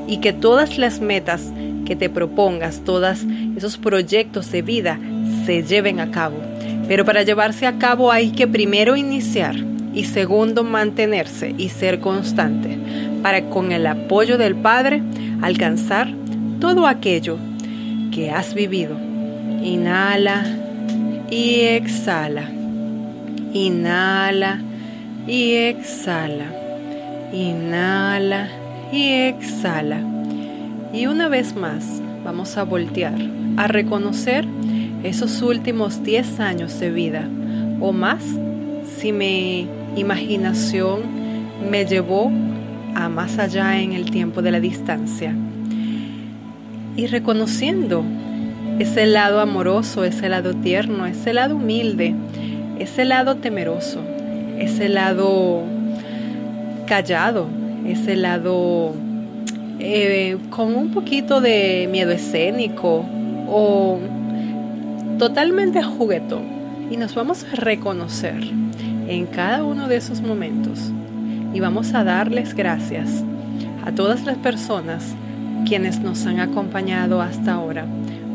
y 0.08 0.18
que 0.18 0.32
todas 0.32 0.78
las 0.78 1.02
metas 1.02 1.52
que 1.86 1.98
te 1.98 2.10
propongas, 2.10 2.80
todos 2.86 3.26
esos 3.58 3.78
proyectos 3.78 4.50
de 4.54 4.62
vida 4.62 5.00
se 5.46 5.64
lleven 5.64 6.00
a 6.00 6.12
cabo. 6.12 6.38
Pero 6.88 7.04
para 7.04 7.24
llevarse 7.24 7.68
a 7.68 7.78
cabo 7.78 8.10
hay 8.10 8.32
que 8.32 8.48
primero 8.48 8.96
iniciar 8.96 9.58
y 9.94 10.06
segundo 10.06 10.64
mantenerse 10.64 11.54
y 11.58 11.68
ser 11.68 12.00
constante 12.00 12.78
para 13.22 13.50
con 13.50 13.74
el 13.74 13.86
apoyo 13.86 14.38
del 14.38 14.56
Padre 14.56 15.04
alcanzar 15.42 16.08
todo 16.62 16.88
aquello 16.88 17.38
que 18.14 18.32
has 18.32 18.54
vivido. 18.54 18.98
Inhala 19.62 20.46
y 21.30 21.60
exhala. 21.62 22.50
Inhala 23.54 24.62
y 25.28 25.54
exhala. 25.54 26.52
Inhala 27.34 28.50
y 28.92 29.12
exhala. 29.12 30.02
Y 30.94 31.08
una 31.08 31.28
vez 31.28 31.56
más 31.56 32.02
vamos 32.24 32.58
a 32.58 32.64
voltear 32.64 33.16
a 33.58 33.68
reconocer 33.68 34.46
esos 35.04 35.42
últimos 35.42 36.04
10 36.04 36.40
años 36.40 36.80
de 36.80 36.92
vida 36.92 37.28
o 37.80 37.92
más 37.92 38.24
si 38.98 39.12
mi 39.12 39.68
imaginación 39.96 41.02
me 41.70 41.86
llevó 41.86 42.32
a 42.96 43.10
más 43.10 43.38
allá 43.38 43.80
en 43.80 43.94
el 43.94 44.10
tiempo 44.10 44.42
de 44.42 44.52
la 44.52 44.60
distancia. 44.60 45.36
Y 46.96 47.06
reconociendo 47.08 48.04
ese 48.80 49.06
lado 49.06 49.40
amoroso, 49.40 50.04
ese 50.04 50.30
lado 50.30 50.54
tierno, 50.56 51.06
ese 51.06 51.34
lado 51.34 51.56
humilde, 51.56 52.16
ese 52.80 53.06
lado 53.06 53.36
temeroso, 53.36 54.02
ese 54.58 54.90
lado 54.90 55.64
callado, 56.88 57.48
ese 57.86 58.16
lado 58.16 58.94
eh, 59.80 60.38
con 60.50 60.76
un 60.76 60.92
poquito 60.92 61.42
de 61.42 61.88
miedo 61.92 62.12
escénico 62.12 63.06
o 63.48 64.00
totalmente 65.20 65.84
juguetón 65.84 66.46
y 66.90 66.98
nos 66.98 67.16
vamos 67.16 67.44
a 67.44 67.56
reconocer 67.56 68.42
en 69.08 69.26
cada 69.26 69.64
uno 69.64 69.88
de 69.88 69.98
esos 69.98 70.22
momentos 70.22 70.92
y 71.54 71.60
vamos 71.60 71.94
a 71.94 72.04
darles 72.04 72.54
gracias 72.54 73.24
a 73.86 73.92
todas 73.92 74.26
las 74.26 74.38
personas 74.38 75.16
quienes 75.68 76.00
nos 76.00 76.26
han 76.26 76.40
acompañado 76.40 77.22
hasta 77.22 77.54
ahora, 77.54 77.86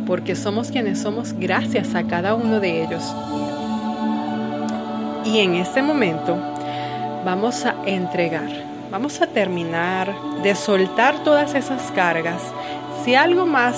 porque 0.07 0.35
somos 0.35 0.71
quienes 0.71 0.99
somos 0.99 1.33
gracias 1.35 1.95
a 1.95 2.05
cada 2.05 2.35
uno 2.35 2.61
de 2.61 2.85
ellos. 2.85 3.03
Y 5.25 5.39
en 5.39 5.55
este 5.55 5.83
momento 5.83 6.37
vamos 7.25 7.65
a 7.65 7.77
entregar, 7.87 8.51
vamos 8.91 9.21
a 9.21 9.27
terminar 9.29 10.13
de 10.43 10.55
soltar 10.57 11.23
todas 11.23 11.55
esas 11.55 11.93
cargas. 11.93 12.43
Si 13.05 13.15
algo 13.15 13.47
más 13.47 13.77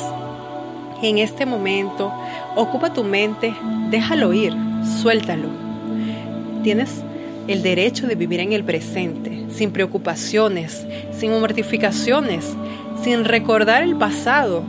en 1.03 1.19
este 1.19 1.45
momento 1.45 2.11
ocupa 2.57 2.95
tu 2.95 3.05
mente, 3.05 3.55
déjalo 3.91 4.33
ir, 4.33 4.55
suéltalo. 5.03 5.49
Tienes 6.63 7.03
el 7.47 7.63
derecho 7.63 8.07
de 8.07 8.15
vivir 8.15 8.41
en 8.41 8.55
el 8.55 8.65
presente, 8.65 9.45
sin 9.51 9.71
preocupaciones, 9.71 10.87
sin 11.13 11.39
mortificaciones, 11.39 12.55
sin 13.03 13.27
recordar 13.27 13.83
el 13.83 13.97
pasado, 13.97 14.63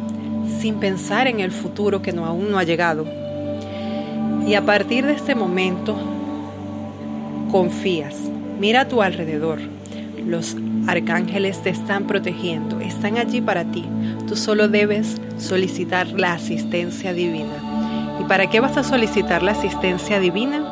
sin 0.59 0.75
pensar 0.75 1.27
en 1.27 1.39
el 1.39 1.51
futuro 1.51 2.01
que 2.01 2.11
aún 2.11 2.51
no 2.51 2.59
ha 2.59 2.63
llegado. 2.63 3.05
Y 4.45 4.55
a 4.55 4.65
partir 4.65 5.05
de 5.05 5.13
este 5.13 5.35
momento, 5.35 5.95
confías, 7.55 8.15
mira 8.59 8.81
a 8.81 8.87
tu 8.89 9.01
alrededor. 9.01 9.59
Los 10.27 10.57
arcángeles 10.87 11.63
te 11.63 11.69
están 11.69 12.03
protegiendo, 12.03 12.81
están 12.81 13.17
allí 13.17 13.39
para 13.39 13.63
ti. 13.63 13.85
Tú 14.27 14.35
solo 14.35 14.67
debes 14.67 15.21
solicitar 15.37 16.05
la 16.07 16.33
asistencia 16.33 17.13
divina. 17.13 18.17
¿Y 18.19 18.25
para 18.25 18.49
qué 18.49 18.59
vas 18.59 18.75
a 18.75 18.83
solicitar 18.83 19.41
la 19.41 19.53
asistencia 19.53 20.19
divina? 20.19 20.69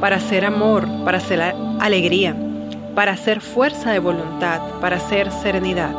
Para 0.00 0.16
hacer 0.16 0.46
amor, 0.46 0.88
para 1.04 1.18
hacer 1.18 1.54
alegría, 1.80 2.34
para 2.94 3.12
hacer 3.12 3.42
fuerza 3.42 3.92
de 3.92 3.98
voluntad, 3.98 4.62
para 4.80 4.96
hacer 4.96 5.30
serenidad. 5.30 5.94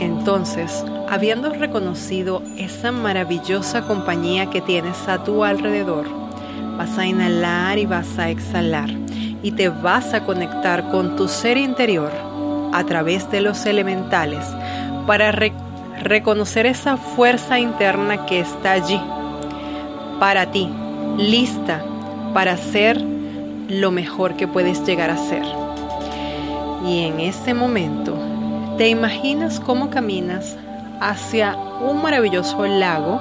Entonces, 0.00 0.84
habiendo 1.08 1.50
reconocido 1.50 2.42
esa 2.58 2.90
maravillosa 2.90 3.82
compañía 3.82 4.50
que 4.50 4.60
tienes 4.60 5.06
a 5.06 5.22
tu 5.22 5.44
alrededor, 5.44 6.25
vas 6.76 6.98
a 6.98 7.06
inhalar 7.06 7.78
y 7.78 7.86
vas 7.86 8.18
a 8.18 8.30
exhalar 8.30 8.90
y 9.42 9.52
te 9.52 9.68
vas 9.68 10.12
a 10.14 10.24
conectar 10.24 10.88
con 10.90 11.16
tu 11.16 11.28
ser 11.28 11.56
interior 11.56 12.10
a 12.72 12.84
través 12.84 13.30
de 13.30 13.40
los 13.40 13.64
elementales 13.66 14.44
para 15.06 15.32
reconocer 16.02 16.66
esa 16.66 16.96
fuerza 16.96 17.58
interna 17.58 18.26
que 18.26 18.40
está 18.40 18.72
allí 18.72 19.00
para 20.18 20.50
ti, 20.50 20.68
lista 21.16 21.82
para 22.34 22.56
ser 22.56 23.00
lo 23.68 23.90
mejor 23.90 24.34
que 24.36 24.48
puedes 24.48 24.84
llegar 24.84 25.10
a 25.10 25.16
ser. 25.16 25.44
Y 26.86 27.04
en 27.04 27.20
ese 27.20 27.54
momento, 27.54 28.16
te 28.78 28.88
imaginas 28.88 29.60
cómo 29.60 29.90
caminas 29.90 30.56
hacia 31.00 31.56
un 31.56 32.02
maravilloso 32.02 32.66
lago 32.66 33.20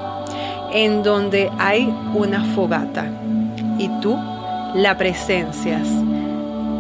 en 0.74 1.04
donde 1.04 1.50
hay 1.58 1.93
una 2.13 2.43
fogata 2.56 3.06
y 3.77 3.89
tú 4.01 4.17
la 4.75 4.95
presencias. 4.97 5.88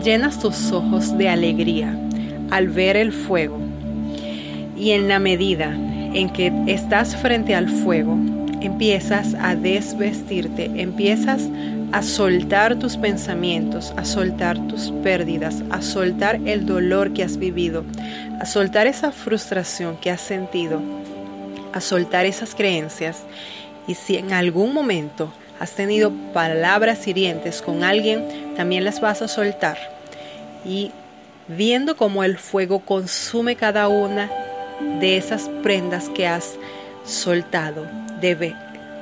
Llenas 0.03 0.39
tus 0.39 0.71
ojos 0.71 1.17
de 1.17 1.29
alegría 1.29 1.97
al 2.51 2.67
ver 2.67 2.95
el 2.97 3.11
fuego 3.11 3.59
y 4.77 4.91
en 4.91 5.07
la 5.07 5.19
medida 5.19 5.73
en 6.13 6.29
que 6.29 6.51
estás 6.67 7.15
frente 7.15 7.55
al 7.55 7.69
fuego, 7.69 8.17
empiezas 8.61 9.33
a 9.35 9.55
desvestirte, 9.55 10.71
empiezas 10.75 11.43
a 11.91 12.01
soltar 12.01 12.77
tus 12.77 12.97
pensamientos, 12.97 13.93
a 13.97 14.05
soltar 14.05 14.57
tus 14.67 14.91
pérdidas, 15.03 15.63
a 15.69 15.81
soltar 15.81 16.39
el 16.45 16.65
dolor 16.65 17.13
que 17.13 17.23
has 17.23 17.37
vivido, 17.37 17.83
a 18.39 18.45
soltar 18.45 18.87
esa 18.87 19.11
frustración 19.11 19.97
que 19.97 20.11
has 20.11 20.21
sentido, 20.21 20.81
a 21.73 21.81
soltar 21.81 22.25
esas 22.25 22.55
creencias. 22.55 23.23
Y 23.87 23.95
si 23.95 24.17
en 24.17 24.33
algún 24.33 24.73
momento 24.73 25.31
has 25.59 25.71
tenido 25.71 26.11
palabras 26.33 27.07
hirientes 27.07 27.61
con 27.61 27.83
alguien, 27.83 28.53
también 28.55 28.83
las 28.83 29.01
vas 29.01 29.21
a 29.21 29.27
soltar. 29.27 29.77
Y 30.65 30.91
viendo 31.47 31.95
cómo 31.95 32.23
el 32.23 32.37
fuego 32.37 32.79
consume 32.79 33.55
cada 33.55 33.87
una 33.87 34.29
de 34.99 35.17
esas 35.17 35.49
prendas 35.63 36.09
que 36.09 36.27
has 36.27 36.55
soltado, 37.05 37.87
debe 38.19 38.55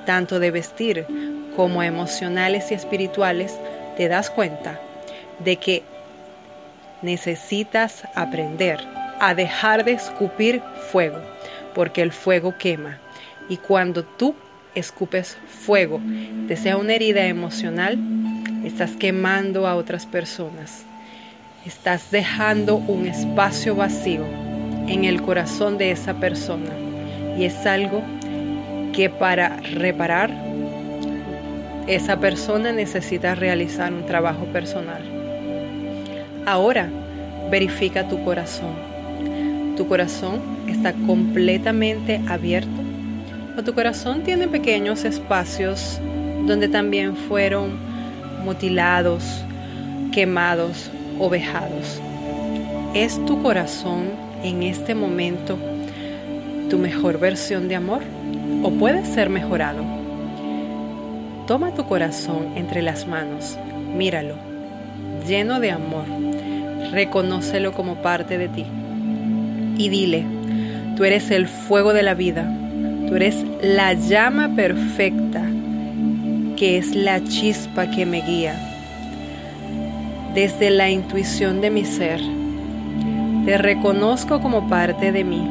tanto 0.05 0.39
de 0.39 0.51
vestir 0.51 1.05
como 1.55 1.83
emocionales 1.83 2.71
y 2.71 2.73
espirituales, 2.73 3.57
te 3.97 4.07
das 4.07 4.29
cuenta 4.29 4.79
de 5.39 5.57
que 5.57 5.83
necesitas 7.01 8.03
aprender 8.15 8.79
a 9.19 9.35
dejar 9.35 9.85
de 9.85 9.93
escupir 9.93 10.61
fuego, 10.91 11.19
porque 11.73 12.01
el 12.01 12.11
fuego 12.11 12.55
quema. 12.57 12.99
Y 13.49 13.57
cuando 13.57 14.03
tú 14.03 14.35
escupes 14.75 15.37
fuego, 15.47 16.01
te 16.47 16.57
sea 16.57 16.77
una 16.77 16.93
herida 16.93 17.25
emocional, 17.25 17.97
estás 18.63 18.91
quemando 18.91 19.67
a 19.67 19.75
otras 19.75 20.05
personas. 20.05 20.85
Estás 21.65 22.11
dejando 22.11 22.75
un 22.75 23.07
espacio 23.07 23.75
vacío 23.75 24.25
en 24.87 25.05
el 25.05 25.21
corazón 25.21 25.77
de 25.77 25.91
esa 25.91 26.15
persona. 26.15 26.71
Y 27.37 27.45
es 27.45 27.65
algo 27.65 28.01
que 28.91 29.09
para 29.09 29.57
reparar, 29.57 30.29
esa 31.87 32.17
persona 32.19 32.71
necesita 32.71 33.35
realizar 33.35 33.93
un 33.93 34.05
trabajo 34.05 34.45
personal. 34.45 35.01
Ahora, 36.45 36.89
verifica 37.49 38.07
tu 38.07 38.23
corazón. 38.23 38.73
¿Tu 39.77 39.87
corazón 39.87 40.41
está 40.67 40.93
completamente 40.93 42.21
abierto? 42.27 42.82
¿O 43.57 43.63
tu 43.63 43.73
corazón 43.73 44.23
tiene 44.23 44.47
pequeños 44.47 45.05
espacios 45.05 45.99
donde 46.45 46.67
también 46.67 47.15
fueron 47.15 47.77
mutilados, 48.43 49.43
quemados 50.11 50.89
o 51.19 51.29
vejados? 51.29 52.01
¿Es 52.93 53.23
tu 53.25 53.41
corazón 53.41 54.11
en 54.43 54.63
este 54.63 54.95
momento 54.95 55.57
tu 56.73 56.79
mejor 56.79 57.19
versión 57.19 57.67
de 57.67 57.75
amor 57.75 58.01
o 58.63 58.71
puede 58.71 59.05
ser 59.05 59.29
mejorado. 59.29 59.83
Toma 61.45 61.75
tu 61.75 61.85
corazón 61.85 62.53
entre 62.55 62.81
las 62.81 63.05
manos, 63.05 63.59
míralo, 63.95 64.35
lleno 65.27 65.59
de 65.59 65.69
amor, 65.69 66.05
reconócelo 66.91 67.73
como 67.73 68.01
parte 68.01 68.39
de 68.39 68.47
ti 68.47 68.65
y 69.77 69.89
dile, 69.89 70.25
tú 70.95 71.03
eres 71.03 71.29
el 71.31 71.47
fuego 71.47 71.93
de 71.93 72.01
la 72.01 72.15
vida, 72.15 72.51
tú 73.13 73.17
eres 73.17 73.45
la 73.61 73.93
llama 73.93 74.55
perfecta 74.55 75.43
que 76.57 76.79
es 76.79 76.95
la 76.95 77.23
chispa 77.23 77.91
que 77.91 78.07
me 78.07 78.21
guía. 78.21 78.55
Desde 80.33 80.71
la 80.71 80.89
intuición 80.89 81.61
de 81.61 81.69
mi 81.69 81.85
ser, 81.85 82.19
te 83.45 83.59
reconozco 83.59 84.41
como 84.41 84.67
parte 84.67 85.11
de 85.11 85.23
mí. 85.23 85.47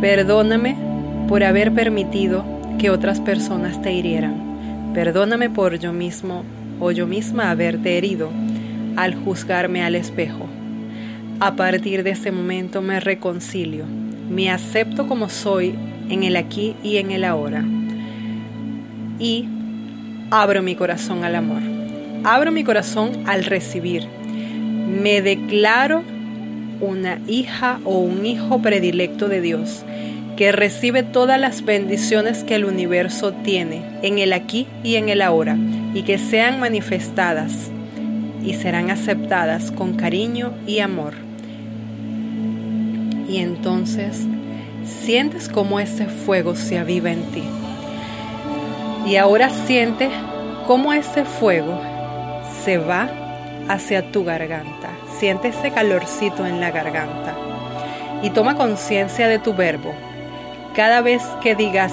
Perdóname 0.00 0.76
por 1.26 1.42
haber 1.42 1.72
permitido 1.72 2.44
que 2.78 2.90
otras 2.90 3.18
personas 3.20 3.82
te 3.82 3.92
hirieran. 3.92 4.92
Perdóname 4.94 5.50
por 5.50 5.80
yo 5.80 5.92
mismo 5.92 6.44
o 6.78 6.92
yo 6.92 7.08
misma 7.08 7.50
haberte 7.50 7.98
herido 7.98 8.30
al 8.94 9.16
juzgarme 9.16 9.82
al 9.82 9.96
espejo. 9.96 10.46
A 11.40 11.56
partir 11.56 12.04
de 12.04 12.10
ese 12.10 12.30
momento 12.30 12.82
me 12.82 13.00
reconcilio, 13.00 13.84
me 14.30 14.48
acepto 14.48 15.08
como 15.08 15.28
soy 15.28 15.74
en 16.08 16.22
el 16.22 16.36
aquí 16.36 16.74
y 16.82 16.96
en 16.96 17.10
el 17.10 17.24
ahora. 17.24 17.64
Y 19.18 19.48
abro 20.30 20.62
mi 20.62 20.74
corazón 20.74 21.24
al 21.24 21.34
amor. 21.34 21.62
Abro 22.24 22.52
mi 22.52 22.64
corazón 22.64 23.24
al 23.26 23.44
recibir. 23.44 24.06
Me 25.02 25.22
declaro 25.22 26.02
una 26.80 27.18
hija 27.26 27.80
o 27.84 27.98
un 27.98 28.26
hijo 28.26 28.60
predilecto 28.60 29.28
de 29.28 29.40
Dios 29.40 29.84
que 30.36 30.52
recibe 30.52 31.02
todas 31.02 31.40
las 31.40 31.64
bendiciones 31.64 32.44
que 32.44 32.56
el 32.56 32.66
universo 32.66 33.32
tiene 33.32 33.82
en 34.02 34.18
el 34.18 34.32
aquí 34.32 34.66
y 34.84 34.96
en 34.96 35.08
el 35.08 35.22
ahora 35.22 35.56
y 35.94 36.02
que 36.02 36.18
sean 36.18 36.60
manifestadas 36.60 37.70
y 38.44 38.54
serán 38.54 38.90
aceptadas 38.90 39.70
con 39.70 39.94
cariño 39.94 40.52
y 40.66 40.80
amor. 40.80 41.14
Y 43.28 43.38
entonces 43.38 44.26
sientes 44.86 45.48
cómo 45.48 45.80
ese 45.80 46.06
fuego 46.06 46.54
se 46.54 46.78
aviva 46.78 47.10
en 47.10 47.22
ti. 47.32 47.42
Y 49.06 49.16
ahora 49.16 49.50
siente 49.50 50.10
cómo 50.66 50.92
ese 50.92 51.24
fuego 51.24 51.80
se 52.64 52.78
va 52.78 53.08
hacia 53.68 54.10
tu 54.10 54.24
garganta. 54.24 54.90
Siente 55.18 55.48
ese 55.48 55.70
calorcito 55.70 56.46
en 56.46 56.60
la 56.60 56.70
garganta. 56.70 57.34
Y 58.22 58.30
toma 58.30 58.56
conciencia 58.56 59.28
de 59.28 59.38
tu 59.38 59.54
verbo. 59.54 59.92
Cada 60.74 61.00
vez 61.00 61.22
que 61.42 61.54
digas 61.54 61.92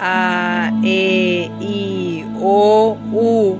a, 0.00 0.72
e, 0.84 1.50
i, 1.60 2.24
o, 2.40 2.96
u, 3.12 3.58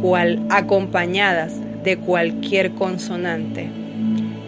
cual 0.00 0.40
acompañadas 0.50 1.54
de 1.82 1.96
cualquier 1.96 2.72
consonante. 2.72 3.87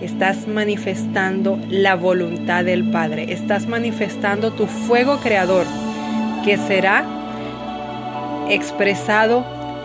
Estás 0.00 0.48
manifestando 0.48 1.58
la 1.68 1.94
voluntad 1.94 2.64
del 2.64 2.90
Padre, 2.90 3.32
estás 3.32 3.66
manifestando 3.66 4.52
tu 4.52 4.66
fuego 4.66 5.18
creador 5.18 5.66
que 6.44 6.56
será 6.56 7.04
expresado 8.48 9.44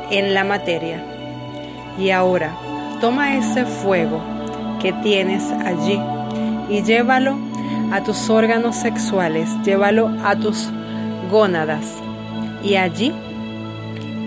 en 0.09 0.33
la 0.33 0.43
materia. 0.43 1.03
Y 1.99 2.11
ahora, 2.11 2.55
toma 3.01 3.35
ese 3.37 3.65
fuego 3.65 4.21
que 4.81 4.93
tienes 4.93 5.43
allí 5.51 5.99
y 6.69 6.81
llévalo 6.83 7.37
a 7.91 8.03
tus 8.03 8.29
órganos 8.29 8.75
sexuales, 8.75 9.49
llévalo 9.63 10.09
a 10.23 10.35
tus 10.35 10.69
gónadas 11.29 11.85
y 12.63 12.75
allí 12.75 13.13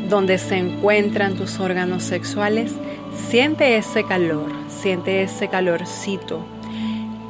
donde 0.09 0.39
se 0.39 0.57
encuentran 0.57 1.35
tus 1.35 1.61
órganos 1.61 2.03
sexuales, 2.03 2.73
siente 3.19 3.77
ese 3.77 4.05
calor, 4.05 4.51
siente 4.69 5.23
ese 5.23 5.49
calorcito 5.49 6.47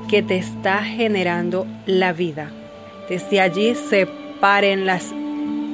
que 0.09 0.23
te 0.23 0.37
está 0.37 0.83
generando 0.83 1.67
la 1.87 2.13
vida. 2.13 2.51
Desde 3.09 3.41
allí 3.41 3.75
se 3.75 4.07
paren 4.41 4.87
las 4.87 5.13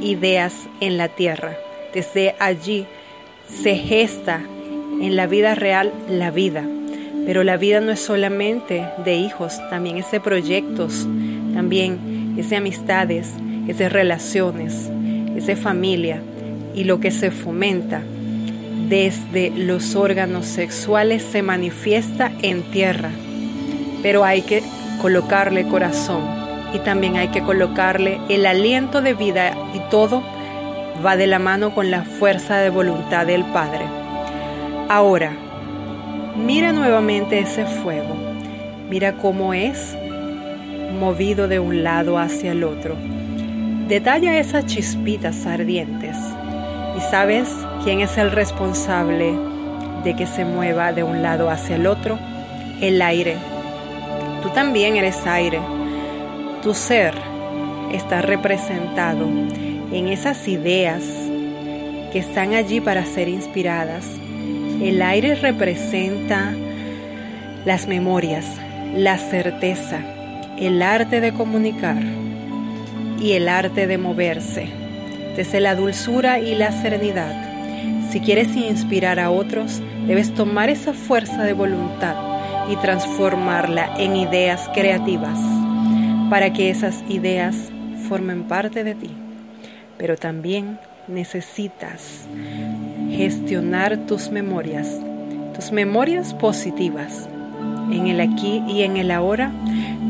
ideas 0.01 0.55
en 0.81 0.97
la 0.97 1.09
tierra. 1.09 1.57
Desde 1.93 2.35
allí 2.39 2.87
se 3.49 3.77
gesta 3.77 4.41
en 5.01 5.17
la 5.17 5.27
vida 5.27 5.55
real 5.55 5.93
la 6.09 6.31
vida. 6.31 6.65
Pero 7.27 7.45
la 7.45 7.57
vida 7.57 7.81
no 7.81 7.93
es 7.93 8.01
solamente 8.01 8.87
de 9.05 9.17
hijos, 9.17 9.59
también 9.71 9.97
es 9.97 10.11
de 10.11 10.21
proyectos, 10.21 11.07
también 11.55 12.35
es 12.39 12.51
de 12.51 12.57
amistades, 12.57 13.33
es 13.67 13.79
de 13.79 13.89
relaciones, 13.89 14.91
es 15.35 15.47
de 15.47 15.57
familia, 15.57 16.21
y 16.75 16.85
lo 16.85 17.01
que 17.01 17.11
se 17.11 17.31
fomenta 17.31 18.03
desde 18.89 19.51
los 19.51 19.95
órganos 19.95 20.47
sexuales 20.47 21.23
se 21.23 21.43
manifiesta 21.43 22.33
en 22.43 22.63
tierra. 22.63 23.11
Pero 24.03 24.25
hay 24.25 24.43
que 24.43 24.63
colocarle 25.01 25.67
corazón 25.67 26.23
y 26.73 26.79
también 26.79 27.17
hay 27.17 27.29
que 27.29 27.43
colocarle 27.43 28.21
el 28.29 28.47
aliento 28.47 29.01
de 29.01 29.15
vida 29.15 29.57
y 29.75 29.79
todo 29.91 30.23
va 31.05 31.17
de 31.17 31.27
la 31.27 31.39
mano 31.39 31.75
con 31.75 31.91
la 31.91 32.03
fuerza 32.03 32.59
de 32.59 32.71
voluntad 32.71 33.27
del 33.27 33.45
Padre. 33.45 33.85
Ahora, 34.89 35.33
mira 36.37 36.73
nuevamente 36.73 37.39
ese 37.39 37.65
fuego. 37.65 38.15
Mira 38.91 39.15
cómo 39.15 39.55
es 39.55 39.97
movido 40.99 41.49
de 41.49 41.59
un 41.59 41.83
lado 41.83 42.19
hacia 42.19 42.53
el 42.53 42.65
otro. 42.65 42.97
Detalla 43.89 44.39
esas 44.39 44.67
chispitas 44.67 45.47
ardientes 45.47 46.17
¿Y 46.97 47.01
sabes 47.01 47.49
quién 47.85 48.01
es 48.01 48.17
el 48.17 48.31
responsable 48.31 49.35
de 50.05 50.17
que 50.17 50.27
se 50.27 50.47
mueva 50.47 50.95
de 50.95 51.03
un 51.03 51.21
lado 51.21 51.51
hacia 51.51 51.77
el 51.77 51.87
otro? 51.87 52.19
El 52.81 53.03
aire. 53.03 53.37
Tú 54.43 54.49
también 54.49 54.97
eres 54.97 55.27
aire. 55.27 55.61
Tu 56.63 56.73
ser 56.73 57.13
está 57.93 58.23
representado 58.23 59.29
en 59.93 60.09
esas 60.09 60.49
ideas 60.49 61.03
que 62.11 62.21
están 62.21 62.55
allí 62.55 62.81
para 62.81 63.05
ser 63.05 63.29
inspiradas. 63.29 64.07
El 64.81 65.03
aire 65.03 65.35
representa 65.35 66.55
las 67.67 67.87
memorias, 67.87 68.47
la 68.97 69.19
certeza, 69.19 70.01
el 70.59 70.81
arte 70.81 71.21
de 71.21 71.35
comunicar 71.35 72.03
y 73.21 73.33
el 73.33 73.47
arte 73.47 73.87
de 73.87 73.99
moverse 73.99 74.69
desde 75.37 75.61
la 75.61 75.75
dulzura 75.75 76.39
y 76.39 76.55
la 76.55 76.73
serenidad. 76.73 77.54
Si 78.15 78.21
quieres 78.21 78.55
inspirar 78.55 79.19
a 79.19 79.33
otros, 79.33 79.83
debes 80.07 80.33
tomar 80.35 80.71
esa 80.71 80.93
fuerza 80.93 81.43
de 81.43 81.53
voluntad 81.53 82.15
y 82.71 82.77
transformarla 82.77 83.97
en 83.99 84.15
ideas 84.15 84.71
creativas 84.73 85.37
para 86.31 86.53
que 86.53 86.71
esas 86.71 87.03
ideas 87.09 87.73
formen 88.09 88.45
parte 88.45 88.85
de 88.85 88.95
ti. 88.95 89.11
Pero 89.99 90.17
también 90.17 90.79
necesitas 91.09 92.25
gestionar 93.11 94.07
tus 94.07 94.31
memorias, 94.31 94.97
tus 95.53 95.73
memorias 95.73 96.35
positivas. 96.35 97.29
En 97.91 98.07
el 98.07 98.21
aquí 98.21 98.63
y 98.69 98.83
en 98.83 98.97
el 98.97 99.11
ahora 99.11 99.51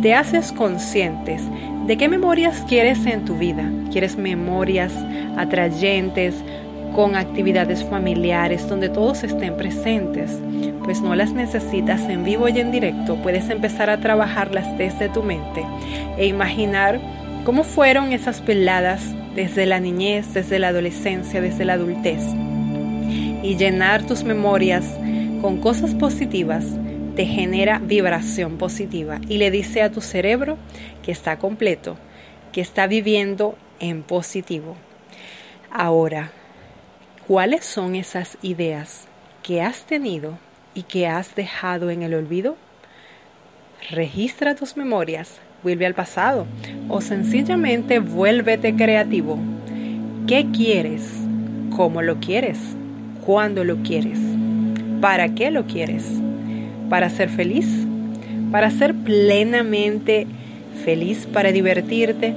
te 0.02 0.12
haces 0.12 0.52
conscientes 0.52 1.40
¿De 1.86 1.98
qué 1.98 2.08
memorias 2.08 2.64
quieres 2.66 3.04
en 3.04 3.26
tu 3.26 3.36
vida? 3.36 3.70
¿Quieres 3.92 4.16
memorias 4.16 4.90
atrayentes 5.36 6.34
con 6.94 7.16
actividades 7.16 7.84
familiares 7.84 8.68
donde 8.68 8.88
todos 8.88 9.24
estén 9.24 9.56
presentes? 9.56 10.30
Pues 10.84 11.00
no 11.00 11.14
las 11.14 11.32
necesitas 11.32 12.02
en 12.02 12.24
vivo 12.24 12.48
y 12.48 12.60
en 12.60 12.70
directo. 12.70 13.16
Puedes 13.16 13.50
empezar 13.50 13.90
a 13.90 14.00
trabajarlas 14.00 14.78
desde 14.78 15.08
tu 15.08 15.22
mente 15.22 15.66
e 16.16 16.26
imaginar 16.26 17.00
cómo 17.44 17.64
fueron 17.64 18.12
esas 18.12 18.40
peladas 18.40 19.02
desde 19.34 19.66
la 19.66 19.80
niñez, 19.80 20.32
desde 20.32 20.58
la 20.58 20.68
adolescencia, 20.68 21.40
desde 21.40 21.64
la 21.64 21.74
adultez. 21.74 22.22
Y 23.42 23.56
llenar 23.56 24.06
tus 24.06 24.24
memorias 24.24 24.84
con 25.42 25.60
cosas 25.60 25.94
positivas 25.94 26.64
te 27.16 27.26
genera 27.26 27.78
vibración 27.78 28.56
positiva 28.56 29.20
y 29.28 29.38
le 29.38 29.50
dice 29.50 29.82
a 29.82 29.90
tu 29.90 30.00
cerebro 30.00 30.58
que 31.02 31.12
está 31.12 31.38
completo, 31.38 31.96
que 32.52 32.60
está 32.60 32.86
viviendo 32.86 33.56
en 33.80 34.02
positivo. 34.02 34.76
Ahora, 35.70 36.30
¿cuáles 37.26 37.64
son 37.64 37.94
esas 37.94 38.38
ideas 38.42 39.06
que 39.42 39.62
has 39.62 39.84
tenido 39.84 40.38
y 40.74 40.82
que 40.82 41.06
has 41.06 41.34
dejado 41.34 41.90
en 41.90 42.02
el 42.02 42.14
olvido? 42.14 42.56
Registra 43.90 44.54
tus 44.54 44.76
memorias, 44.76 45.38
vuelve 45.62 45.86
al 45.86 45.94
pasado 45.94 46.46
o 46.88 47.00
sencillamente 47.00 47.98
vuélvete 47.98 48.74
creativo. 48.74 49.38
¿Qué 50.26 50.46
quieres? 50.54 51.10
¿Cómo 51.76 52.02
lo 52.02 52.20
quieres? 52.20 52.58
¿Cuándo 53.24 53.64
lo 53.64 53.76
quieres? 53.82 54.18
¿Para 55.00 55.34
qué 55.34 55.50
lo 55.50 55.66
quieres? 55.66 56.04
para 56.88 57.10
ser 57.10 57.28
feliz, 57.28 57.66
para 58.50 58.70
ser 58.70 58.94
plenamente 58.94 60.26
feliz, 60.84 61.26
para 61.26 61.52
divertirte, 61.52 62.34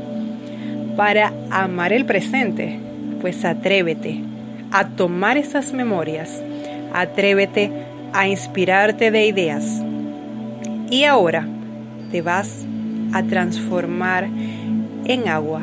para 0.95 1.33
amar 1.51 1.93
el 1.93 2.05
presente, 2.05 2.79
pues 3.21 3.45
atrévete 3.45 4.26
a 4.71 4.87
tomar 4.89 5.37
esas 5.37 5.73
memorias, 5.73 6.41
atrévete 6.93 7.71
a 8.13 8.27
inspirarte 8.27 9.11
de 9.11 9.25
ideas. 9.27 9.83
Y 10.89 11.03
ahora 11.03 11.47
te 12.11 12.21
vas 12.21 12.65
a 13.13 13.23
transformar 13.23 14.27
en 15.05 15.27
agua, 15.27 15.61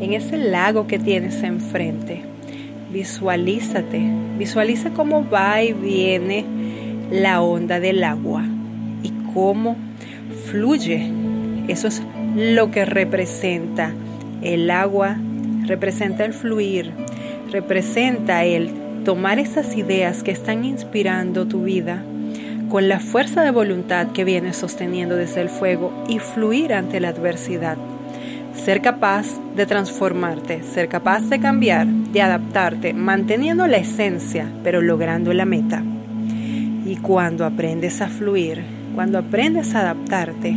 en 0.00 0.12
ese 0.12 0.36
lago 0.36 0.86
que 0.86 0.98
tienes 0.98 1.42
enfrente. 1.42 2.22
Visualízate, 2.90 4.02
visualiza 4.38 4.90
cómo 4.90 5.28
va 5.28 5.62
y 5.62 5.72
viene 5.72 6.44
la 7.10 7.40
onda 7.40 7.80
del 7.80 8.04
agua 8.04 8.44
y 9.02 9.10
cómo 9.32 9.76
fluye. 10.50 11.10
Eso 11.68 11.88
es 11.88 12.02
lo 12.36 12.70
que 12.70 12.84
representa 12.84 13.92
el 14.42 14.70
agua, 14.70 15.16
representa 15.66 16.24
el 16.24 16.32
fluir, 16.32 16.92
representa 17.52 18.44
el 18.44 18.70
tomar 19.04 19.38
esas 19.38 19.76
ideas 19.76 20.22
que 20.22 20.30
están 20.30 20.64
inspirando 20.64 21.46
tu 21.46 21.62
vida 21.62 22.02
con 22.70 22.88
la 22.88 22.98
fuerza 22.98 23.42
de 23.42 23.50
voluntad 23.50 24.12
que 24.12 24.24
vienes 24.24 24.56
sosteniendo 24.56 25.14
desde 25.14 25.42
el 25.42 25.50
fuego 25.50 25.92
y 26.08 26.18
fluir 26.18 26.72
ante 26.72 27.00
la 27.00 27.10
adversidad. 27.10 27.76
Ser 28.54 28.80
capaz 28.80 29.26
de 29.54 29.66
transformarte, 29.66 30.62
ser 30.62 30.88
capaz 30.88 31.28
de 31.28 31.38
cambiar, 31.38 31.86
de 31.86 32.22
adaptarte, 32.22 32.94
manteniendo 32.94 33.66
la 33.66 33.76
esencia, 33.76 34.46
pero 34.64 34.80
logrando 34.80 35.34
la 35.34 35.44
meta. 35.44 35.82
Y 36.86 36.96
cuando 36.96 37.44
aprendes 37.44 38.00
a 38.00 38.08
fluir, 38.08 38.62
cuando 38.94 39.18
aprendes 39.18 39.74
a 39.74 39.80
adaptarte, 39.80 40.56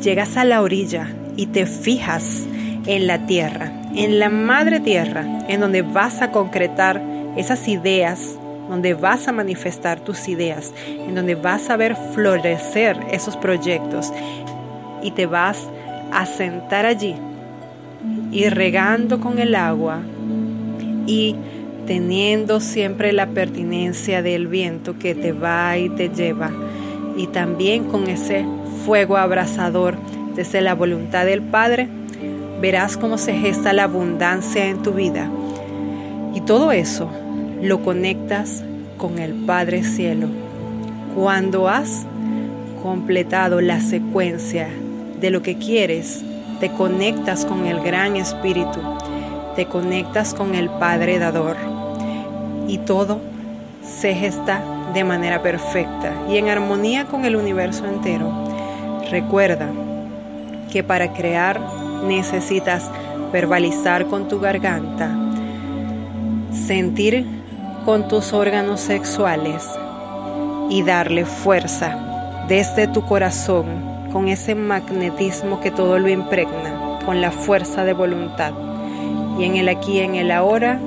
llegas 0.00 0.36
a 0.36 0.44
la 0.44 0.62
orilla 0.62 1.08
y 1.36 1.46
te 1.46 1.66
fijas 1.66 2.46
en 2.86 3.08
la 3.08 3.26
tierra, 3.26 3.72
en 3.94 4.18
la 4.18 4.28
madre 4.28 4.80
tierra, 4.80 5.24
en 5.48 5.60
donde 5.60 5.82
vas 5.82 6.22
a 6.22 6.30
concretar 6.30 7.02
esas 7.36 7.66
ideas, 7.68 8.36
donde 8.68 8.94
vas 8.94 9.26
a 9.28 9.32
manifestar 9.32 10.00
tus 10.00 10.28
ideas, 10.28 10.72
en 10.86 11.14
donde 11.14 11.34
vas 11.34 11.70
a 11.70 11.76
ver 11.76 11.96
florecer 12.14 12.96
esos 13.10 13.36
proyectos 13.36 14.12
y 15.02 15.10
te 15.10 15.26
vas 15.26 15.66
a 16.12 16.26
sentar 16.26 16.86
allí 16.86 17.14
y 18.30 18.48
regando 18.48 19.20
con 19.20 19.38
el 19.38 19.54
agua 19.54 20.00
y 21.06 21.36
teniendo 21.86 22.60
siempre 22.60 23.12
la 23.12 23.26
pertinencia 23.26 24.22
del 24.22 24.46
viento 24.46 24.98
que 24.98 25.14
te 25.14 25.32
va 25.32 25.76
y 25.76 25.88
te 25.90 26.08
lleva 26.08 26.50
y 27.16 27.26
también 27.26 27.84
con 27.84 28.08
ese 28.08 28.44
fuego 28.86 29.16
abrasador 29.16 29.96
desde 30.34 30.60
la 30.60 30.74
voluntad 30.74 31.26
del 31.26 31.42
Padre, 31.42 31.88
verás 32.60 32.96
cómo 32.96 33.18
se 33.18 33.32
gesta 33.34 33.72
la 33.72 33.84
abundancia 33.84 34.66
en 34.66 34.82
tu 34.82 34.92
vida. 34.92 35.30
Y 36.34 36.42
todo 36.42 36.72
eso 36.72 37.10
lo 37.62 37.82
conectas 37.82 38.62
con 38.96 39.18
el 39.18 39.32
Padre 39.32 39.82
Cielo. 39.82 40.28
Cuando 41.14 41.68
has 41.68 42.06
completado 42.82 43.60
la 43.60 43.80
secuencia 43.80 44.68
de 45.20 45.30
lo 45.30 45.42
que 45.42 45.56
quieres, 45.58 46.22
te 46.60 46.70
conectas 46.70 47.44
con 47.44 47.66
el 47.66 47.80
Gran 47.80 48.16
Espíritu, 48.16 48.80
te 49.56 49.66
conectas 49.66 50.34
con 50.34 50.54
el 50.54 50.68
Padre 50.68 51.18
Dador 51.18 51.56
y 52.68 52.78
todo 52.78 53.20
se 53.82 54.14
gesta 54.14 54.62
de 54.94 55.04
manera 55.04 55.42
perfecta 55.42 56.12
y 56.28 56.36
en 56.36 56.48
armonía 56.48 57.06
con 57.06 57.24
el 57.24 57.36
universo 57.36 57.86
entero. 57.86 58.30
Recuerda 59.10 59.68
que 60.70 60.84
para 60.84 61.12
crear 61.12 61.60
necesitas 62.04 62.90
verbalizar 63.32 64.06
con 64.06 64.28
tu 64.28 64.40
garganta, 64.40 65.10
sentir 66.52 67.26
con 67.84 68.08
tus 68.08 68.32
órganos 68.32 68.80
sexuales 68.80 69.68
y 70.68 70.82
darle 70.82 71.24
fuerza 71.24 72.44
desde 72.48 72.86
tu 72.88 73.02
corazón 73.02 73.66
con 74.12 74.28
ese 74.28 74.54
magnetismo 74.54 75.60
que 75.60 75.70
todo 75.70 75.98
lo 75.98 76.08
impregna, 76.08 76.98
con 77.04 77.20
la 77.20 77.30
fuerza 77.30 77.84
de 77.84 77.92
voluntad. 77.92 78.52
Y 79.38 79.44
en 79.44 79.56
el 79.56 79.68
aquí, 79.68 80.00
en 80.00 80.16
el 80.16 80.30
ahora, 80.30 80.80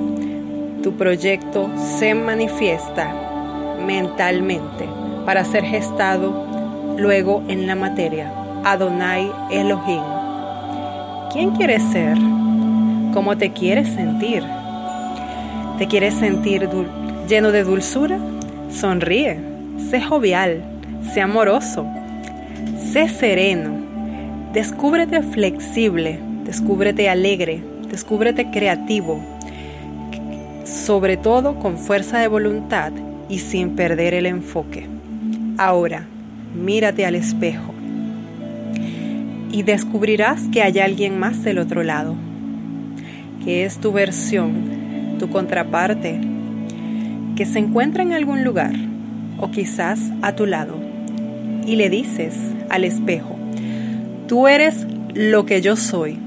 tu 0.82 0.92
proyecto 0.92 1.70
se 1.98 2.14
manifiesta 2.14 3.12
mentalmente 3.86 4.86
para 5.24 5.44
ser 5.44 5.64
gestado 5.64 6.44
luego 6.98 7.42
en 7.48 7.66
la 7.66 7.74
materia. 7.74 8.32
Adonai 8.64 9.30
Elohim. 9.50 10.13
¿Quién 11.34 11.50
quieres 11.50 11.82
ser? 11.90 12.16
¿Cómo 13.12 13.36
te 13.36 13.52
quieres 13.52 13.88
sentir? 13.88 14.44
¿Te 15.78 15.88
quieres 15.88 16.14
sentir 16.14 16.68
lleno 17.28 17.50
de 17.50 17.64
dulzura? 17.64 18.20
Sonríe, 18.70 19.40
sé 19.90 20.00
jovial, 20.00 20.62
sé 21.12 21.22
amoroso, 21.22 21.88
sé 22.76 23.08
sereno, 23.08 23.72
descúbrete 24.52 25.22
flexible, 25.22 26.20
descúbrete 26.44 27.10
alegre, 27.10 27.64
descúbrete 27.90 28.52
creativo, 28.52 29.20
sobre 30.64 31.16
todo 31.16 31.58
con 31.58 31.78
fuerza 31.78 32.20
de 32.20 32.28
voluntad 32.28 32.92
y 33.28 33.40
sin 33.40 33.70
perder 33.70 34.14
el 34.14 34.26
enfoque. 34.26 34.86
Ahora, 35.58 36.06
mírate 36.54 37.04
al 37.04 37.16
espejo 37.16 37.73
y 39.54 39.62
descubrirás 39.62 40.48
que 40.52 40.62
hay 40.62 40.80
alguien 40.80 41.16
más 41.20 41.44
del 41.44 41.60
otro 41.60 41.84
lado, 41.84 42.16
que 43.44 43.64
es 43.64 43.78
tu 43.78 43.92
versión 43.92 45.14
tu 45.20 45.30
contraparte, 45.30 46.20
que 47.36 47.46
se 47.46 47.60
encuentra 47.60 48.02
en 48.02 48.14
algún 48.14 48.42
lugar 48.42 48.74
o 49.38 49.52
quizás 49.52 50.00
a 50.22 50.34
tu 50.34 50.46
lado, 50.46 50.74
y 51.64 51.76
le 51.76 51.88
dices 51.88 52.34
al 52.68 52.82
espejo, 52.82 53.36
tú 54.26 54.48
eres 54.48 54.88
lo 55.14 55.46
que 55.46 55.62
yo 55.62 55.76
soy 55.76 56.18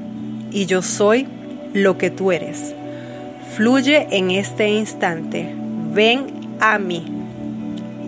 y 0.53 0.65
yo 0.65 0.81
soy 0.81 1.27
lo 1.73 1.97
que 1.97 2.09
tú 2.09 2.31
eres. 2.31 2.73
Fluye 3.57 4.07
en 4.09 4.31
este 4.31 4.69
instante, 4.69 5.53
ven 5.93 6.27
a 6.61 6.79
mí. 6.79 7.03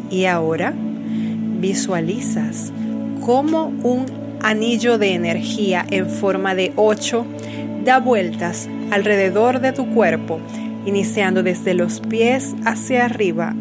Y 0.10 0.26
ahora 0.26 0.74
visualizas 1.60 2.72
como 3.26 3.66
un 3.84 4.19
anillo 4.42 4.98
de 4.98 5.14
energía 5.14 5.86
en 5.90 6.10
forma 6.10 6.56
de 6.56 6.74
ocho 6.76 7.26
da 7.84 8.00
vueltas 8.00 8.68
alrededor 8.92 9.60
de 9.60 9.72
tu 9.72 9.90
cuerpo 9.94 10.40
iniciando 10.86 11.44
desde 11.44 11.74
los 11.74 12.00
pies 12.02 12.56
hacia 12.66 13.06
arriba, 13.06 13.54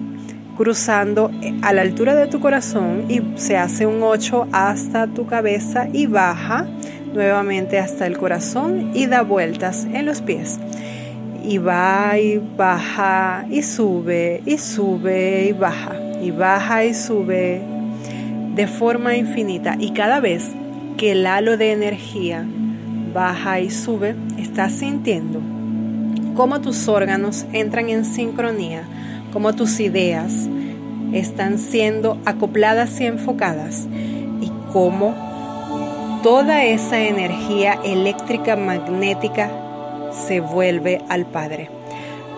cruzando 0.56 1.30
a 1.62 1.72
la 1.72 1.82
altura 1.82 2.14
de 2.14 2.26
tu 2.26 2.40
corazón 2.40 3.04
y 3.08 3.22
se 3.36 3.56
hace 3.56 3.86
un 3.86 4.02
8 4.02 4.48
hasta 4.52 5.06
tu 5.06 5.26
cabeza 5.26 5.88
y 5.92 6.06
baja 6.06 6.66
nuevamente 7.12 7.78
hasta 7.78 8.06
el 8.06 8.18
corazón 8.18 8.92
y 8.94 9.06
da 9.06 9.22
vueltas 9.22 9.86
en 9.92 10.06
los 10.06 10.20
pies. 10.20 10.58
Y 11.44 11.58
va 11.58 12.18
y 12.18 12.42
baja 12.56 13.46
y 13.50 13.62
sube 13.62 14.42
y 14.44 14.58
sube 14.58 15.46
y 15.48 15.52
baja 15.52 15.96
y 16.20 16.30
baja 16.30 16.84
y 16.84 16.94
sube 16.94 17.62
de 18.54 18.66
forma 18.66 19.16
infinita. 19.16 19.76
Y 19.78 19.92
cada 19.92 20.20
vez 20.20 20.50
que 20.98 21.12
el 21.12 21.26
halo 21.26 21.56
de 21.56 21.72
energía 21.72 22.44
baja 23.14 23.60
y 23.60 23.70
sube, 23.70 24.16
estás 24.36 24.72
sintiendo 24.72 25.40
cómo 26.34 26.60
tus 26.60 26.88
órganos 26.88 27.46
entran 27.52 27.88
en 27.88 28.04
sincronía, 28.04 28.82
cómo 29.32 29.54
tus 29.54 29.80
ideas 29.80 30.48
están 31.12 31.58
siendo 31.58 32.18
acopladas 32.26 33.00
y 33.00 33.06
enfocadas 33.06 33.86
y 34.40 34.50
cómo 34.72 35.14
toda 36.22 36.64
esa 36.64 37.00
energía 37.00 37.78
eléctrica 37.84 38.56
magnética 38.56 39.50
se 40.12 40.40
vuelve 40.40 41.00
al 41.08 41.26
Padre. 41.26 41.70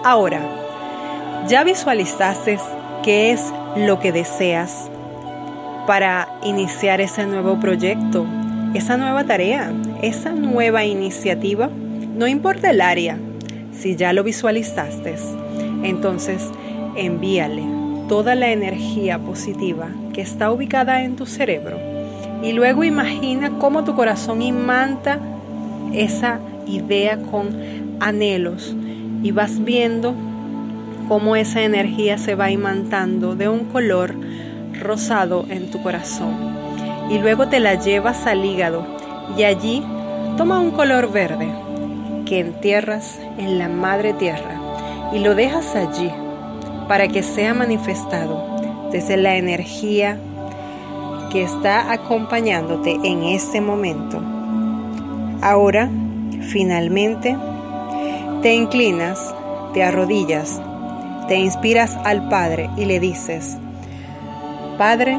Ahora, 0.04 0.40
ya 1.48 1.64
visualizaste 1.64 2.58
qué 3.02 3.32
es 3.32 3.52
lo 3.76 4.00
que 4.00 4.12
deseas 4.12 4.90
para 5.86 6.28
iniciar 6.44 7.00
ese 7.00 7.26
nuevo 7.26 7.58
proyecto, 7.58 8.26
esa 8.74 8.96
nueva 8.96 9.24
tarea, 9.24 9.72
esa 10.02 10.32
nueva 10.32 10.84
iniciativa. 10.84 11.70
No 12.16 12.26
importa 12.26 12.70
el 12.70 12.80
área, 12.80 13.18
si 13.72 13.96
ya 13.96 14.12
lo 14.12 14.22
visualizaste, 14.24 15.16
entonces 15.82 16.50
envíale 16.96 17.62
toda 18.08 18.34
la 18.34 18.50
energía 18.50 19.18
positiva 19.18 19.88
que 20.12 20.20
está 20.20 20.50
ubicada 20.50 21.02
en 21.02 21.16
tu 21.16 21.26
cerebro 21.26 21.78
y 22.42 22.52
luego 22.52 22.84
imagina 22.84 23.58
cómo 23.58 23.84
tu 23.84 23.94
corazón 23.94 24.42
imanta 24.42 25.18
esa 25.92 26.40
idea 26.66 27.18
con 27.18 27.50
anhelos 28.00 28.74
y 29.22 29.30
vas 29.32 29.62
viendo 29.62 30.14
cómo 31.08 31.36
esa 31.36 31.62
energía 31.62 32.16
se 32.18 32.34
va 32.34 32.50
imantando 32.50 33.34
de 33.34 33.48
un 33.48 33.66
color 33.66 34.14
rosado 34.80 35.44
en 35.50 35.70
tu 35.70 35.82
corazón. 35.82 36.59
Y 37.10 37.18
luego 37.18 37.48
te 37.48 37.60
la 37.60 37.74
llevas 37.74 38.26
al 38.26 38.44
hígado 38.44 38.86
y 39.36 39.42
allí 39.42 39.84
toma 40.36 40.60
un 40.60 40.70
color 40.70 41.12
verde 41.12 41.48
que 42.24 42.40
entierras 42.40 43.18
en 43.36 43.58
la 43.58 43.68
madre 43.68 44.12
tierra 44.14 44.60
y 45.12 45.18
lo 45.18 45.34
dejas 45.34 45.74
allí 45.74 46.10
para 46.88 47.08
que 47.08 47.22
sea 47.22 47.52
manifestado 47.52 48.88
desde 48.92 49.16
la 49.16 49.36
energía 49.36 50.18
que 51.30 51.42
está 51.42 51.92
acompañándote 51.92 52.98
en 53.04 53.22
este 53.24 53.60
momento. 53.60 54.20
Ahora, 55.42 55.88
finalmente, 56.48 57.36
te 58.42 58.54
inclinas, 58.54 59.34
te 59.72 59.82
arrodillas, 59.82 60.60
te 61.28 61.36
inspiras 61.36 61.96
al 62.04 62.28
Padre 62.28 62.68
y 62.76 62.84
le 62.84 62.98
dices, 62.98 63.56
Padre, 64.76 65.18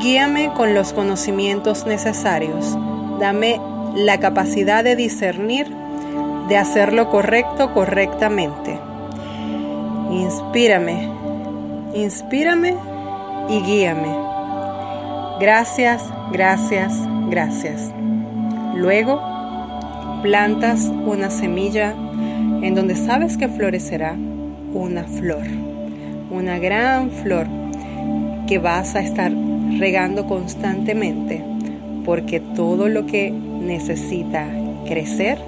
guíame 0.00 0.52
con 0.54 0.74
los 0.74 0.92
conocimientos 0.92 1.86
necesarios, 1.86 2.76
dame 3.20 3.60
la 3.94 4.18
capacidad 4.18 4.84
de 4.84 4.96
discernir, 4.96 5.66
de 6.48 6.56
hacer 6.56 6.92
lo 6.92 7.10
correcto 7.10 7.72
correctamente. 7.72 8.78
Inspírame, 10.10 11.08
inspírame 11.94 12.76
y 13.48 13.60
guíame. 13.62 14.14
Gracias, 15.40 16.02
gracias, 16.32 16.94
gracias. 17.28 17.92
Luego, 18.74 19.20
plantas 20.22 20.90
una 21.06 21.30
semilla 21.30 21.94
en 22.62 22.74
donde 22.74 22.96
sabes 22.96 23.36
que 23.36 23.48
florecerá 23.48 24.16
una 24.72 25.04
flor, 25.04 25.44
una 26.30 26.58
gran 26.58 27.10
flor 27.10 27.46
que 28.46 28.58
vas 28.58 28.94
a 28.94 29.00
estar 29.00 29.32
regando 29.78 30.26
constantemente 30.26 31.42
porque 32.04 32.40
todo 32.40 32.88
lo 32.88 33.06
que 33.06 33.30
necesita 33.30 34.48
crecer 34.86 35.38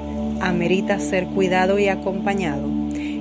amerita 0.40 0.98
ser 0.98 1.26
cuidado 1.26 1.78
y 1.78 1.88
acompañado 1.88 2.68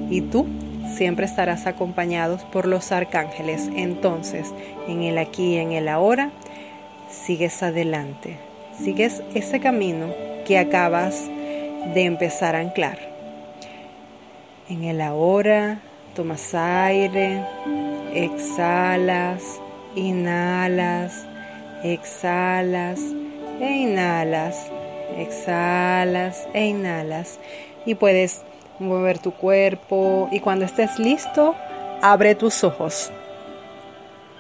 y 0.10 0.22
tú 0.22 0.48
siempre 0.96 1.26
estarás 1.26 1.68
acompañados 1.68 2.44
por 2.46 2.68
los 2.68 2.92
arcángeles. 2.92 3.70
Entonces, 3.76 4.54
en 4.88 5.04
el 5.04 5.18
aquí 5.18 5.56
y 5.56 5.58
en 5.58 5.72
el 5.72 5.88
ahora, 5.88 6.32
sigues 7.10 7.62
adelante, 7.62 8.38
sigues 8.82 9.22
ese 9.36 9.60
camino 9.60 10.08
que 10.46 10.58
acabas 10.58 11.28
de 11.94 12.04
empezar 12.04 12.56
a 12.56 12.60
anclar. 12.60 12.98
En 14.70 14.84
el 14.84 15.02
ahora, 15.02 15.80
tomas 16.16 16.54
aire, 16.54 17.42
exhalas, 18.14 19.62
inhalas, 19.98 21.26
exhalas 21.84 23.00
e 23.60 23.72
inhalas, 23.72 24.72
exhalas 25.18 26.48
e 26.54 26.66
inhalas. 26.66 27.40
Y 27.86 27.96
puedes 27.96 28.44
mover 28.80 29.20
tu 29.20 29.32
cuerpo 29.32 30.30
y 30.32 30.40
cuando 30.40 30.66
estés 30.66 31.00
listo, 31.00 31.56
abre 32.02 32.36
tus 32.36 32.64
ojos. 32.64 33.12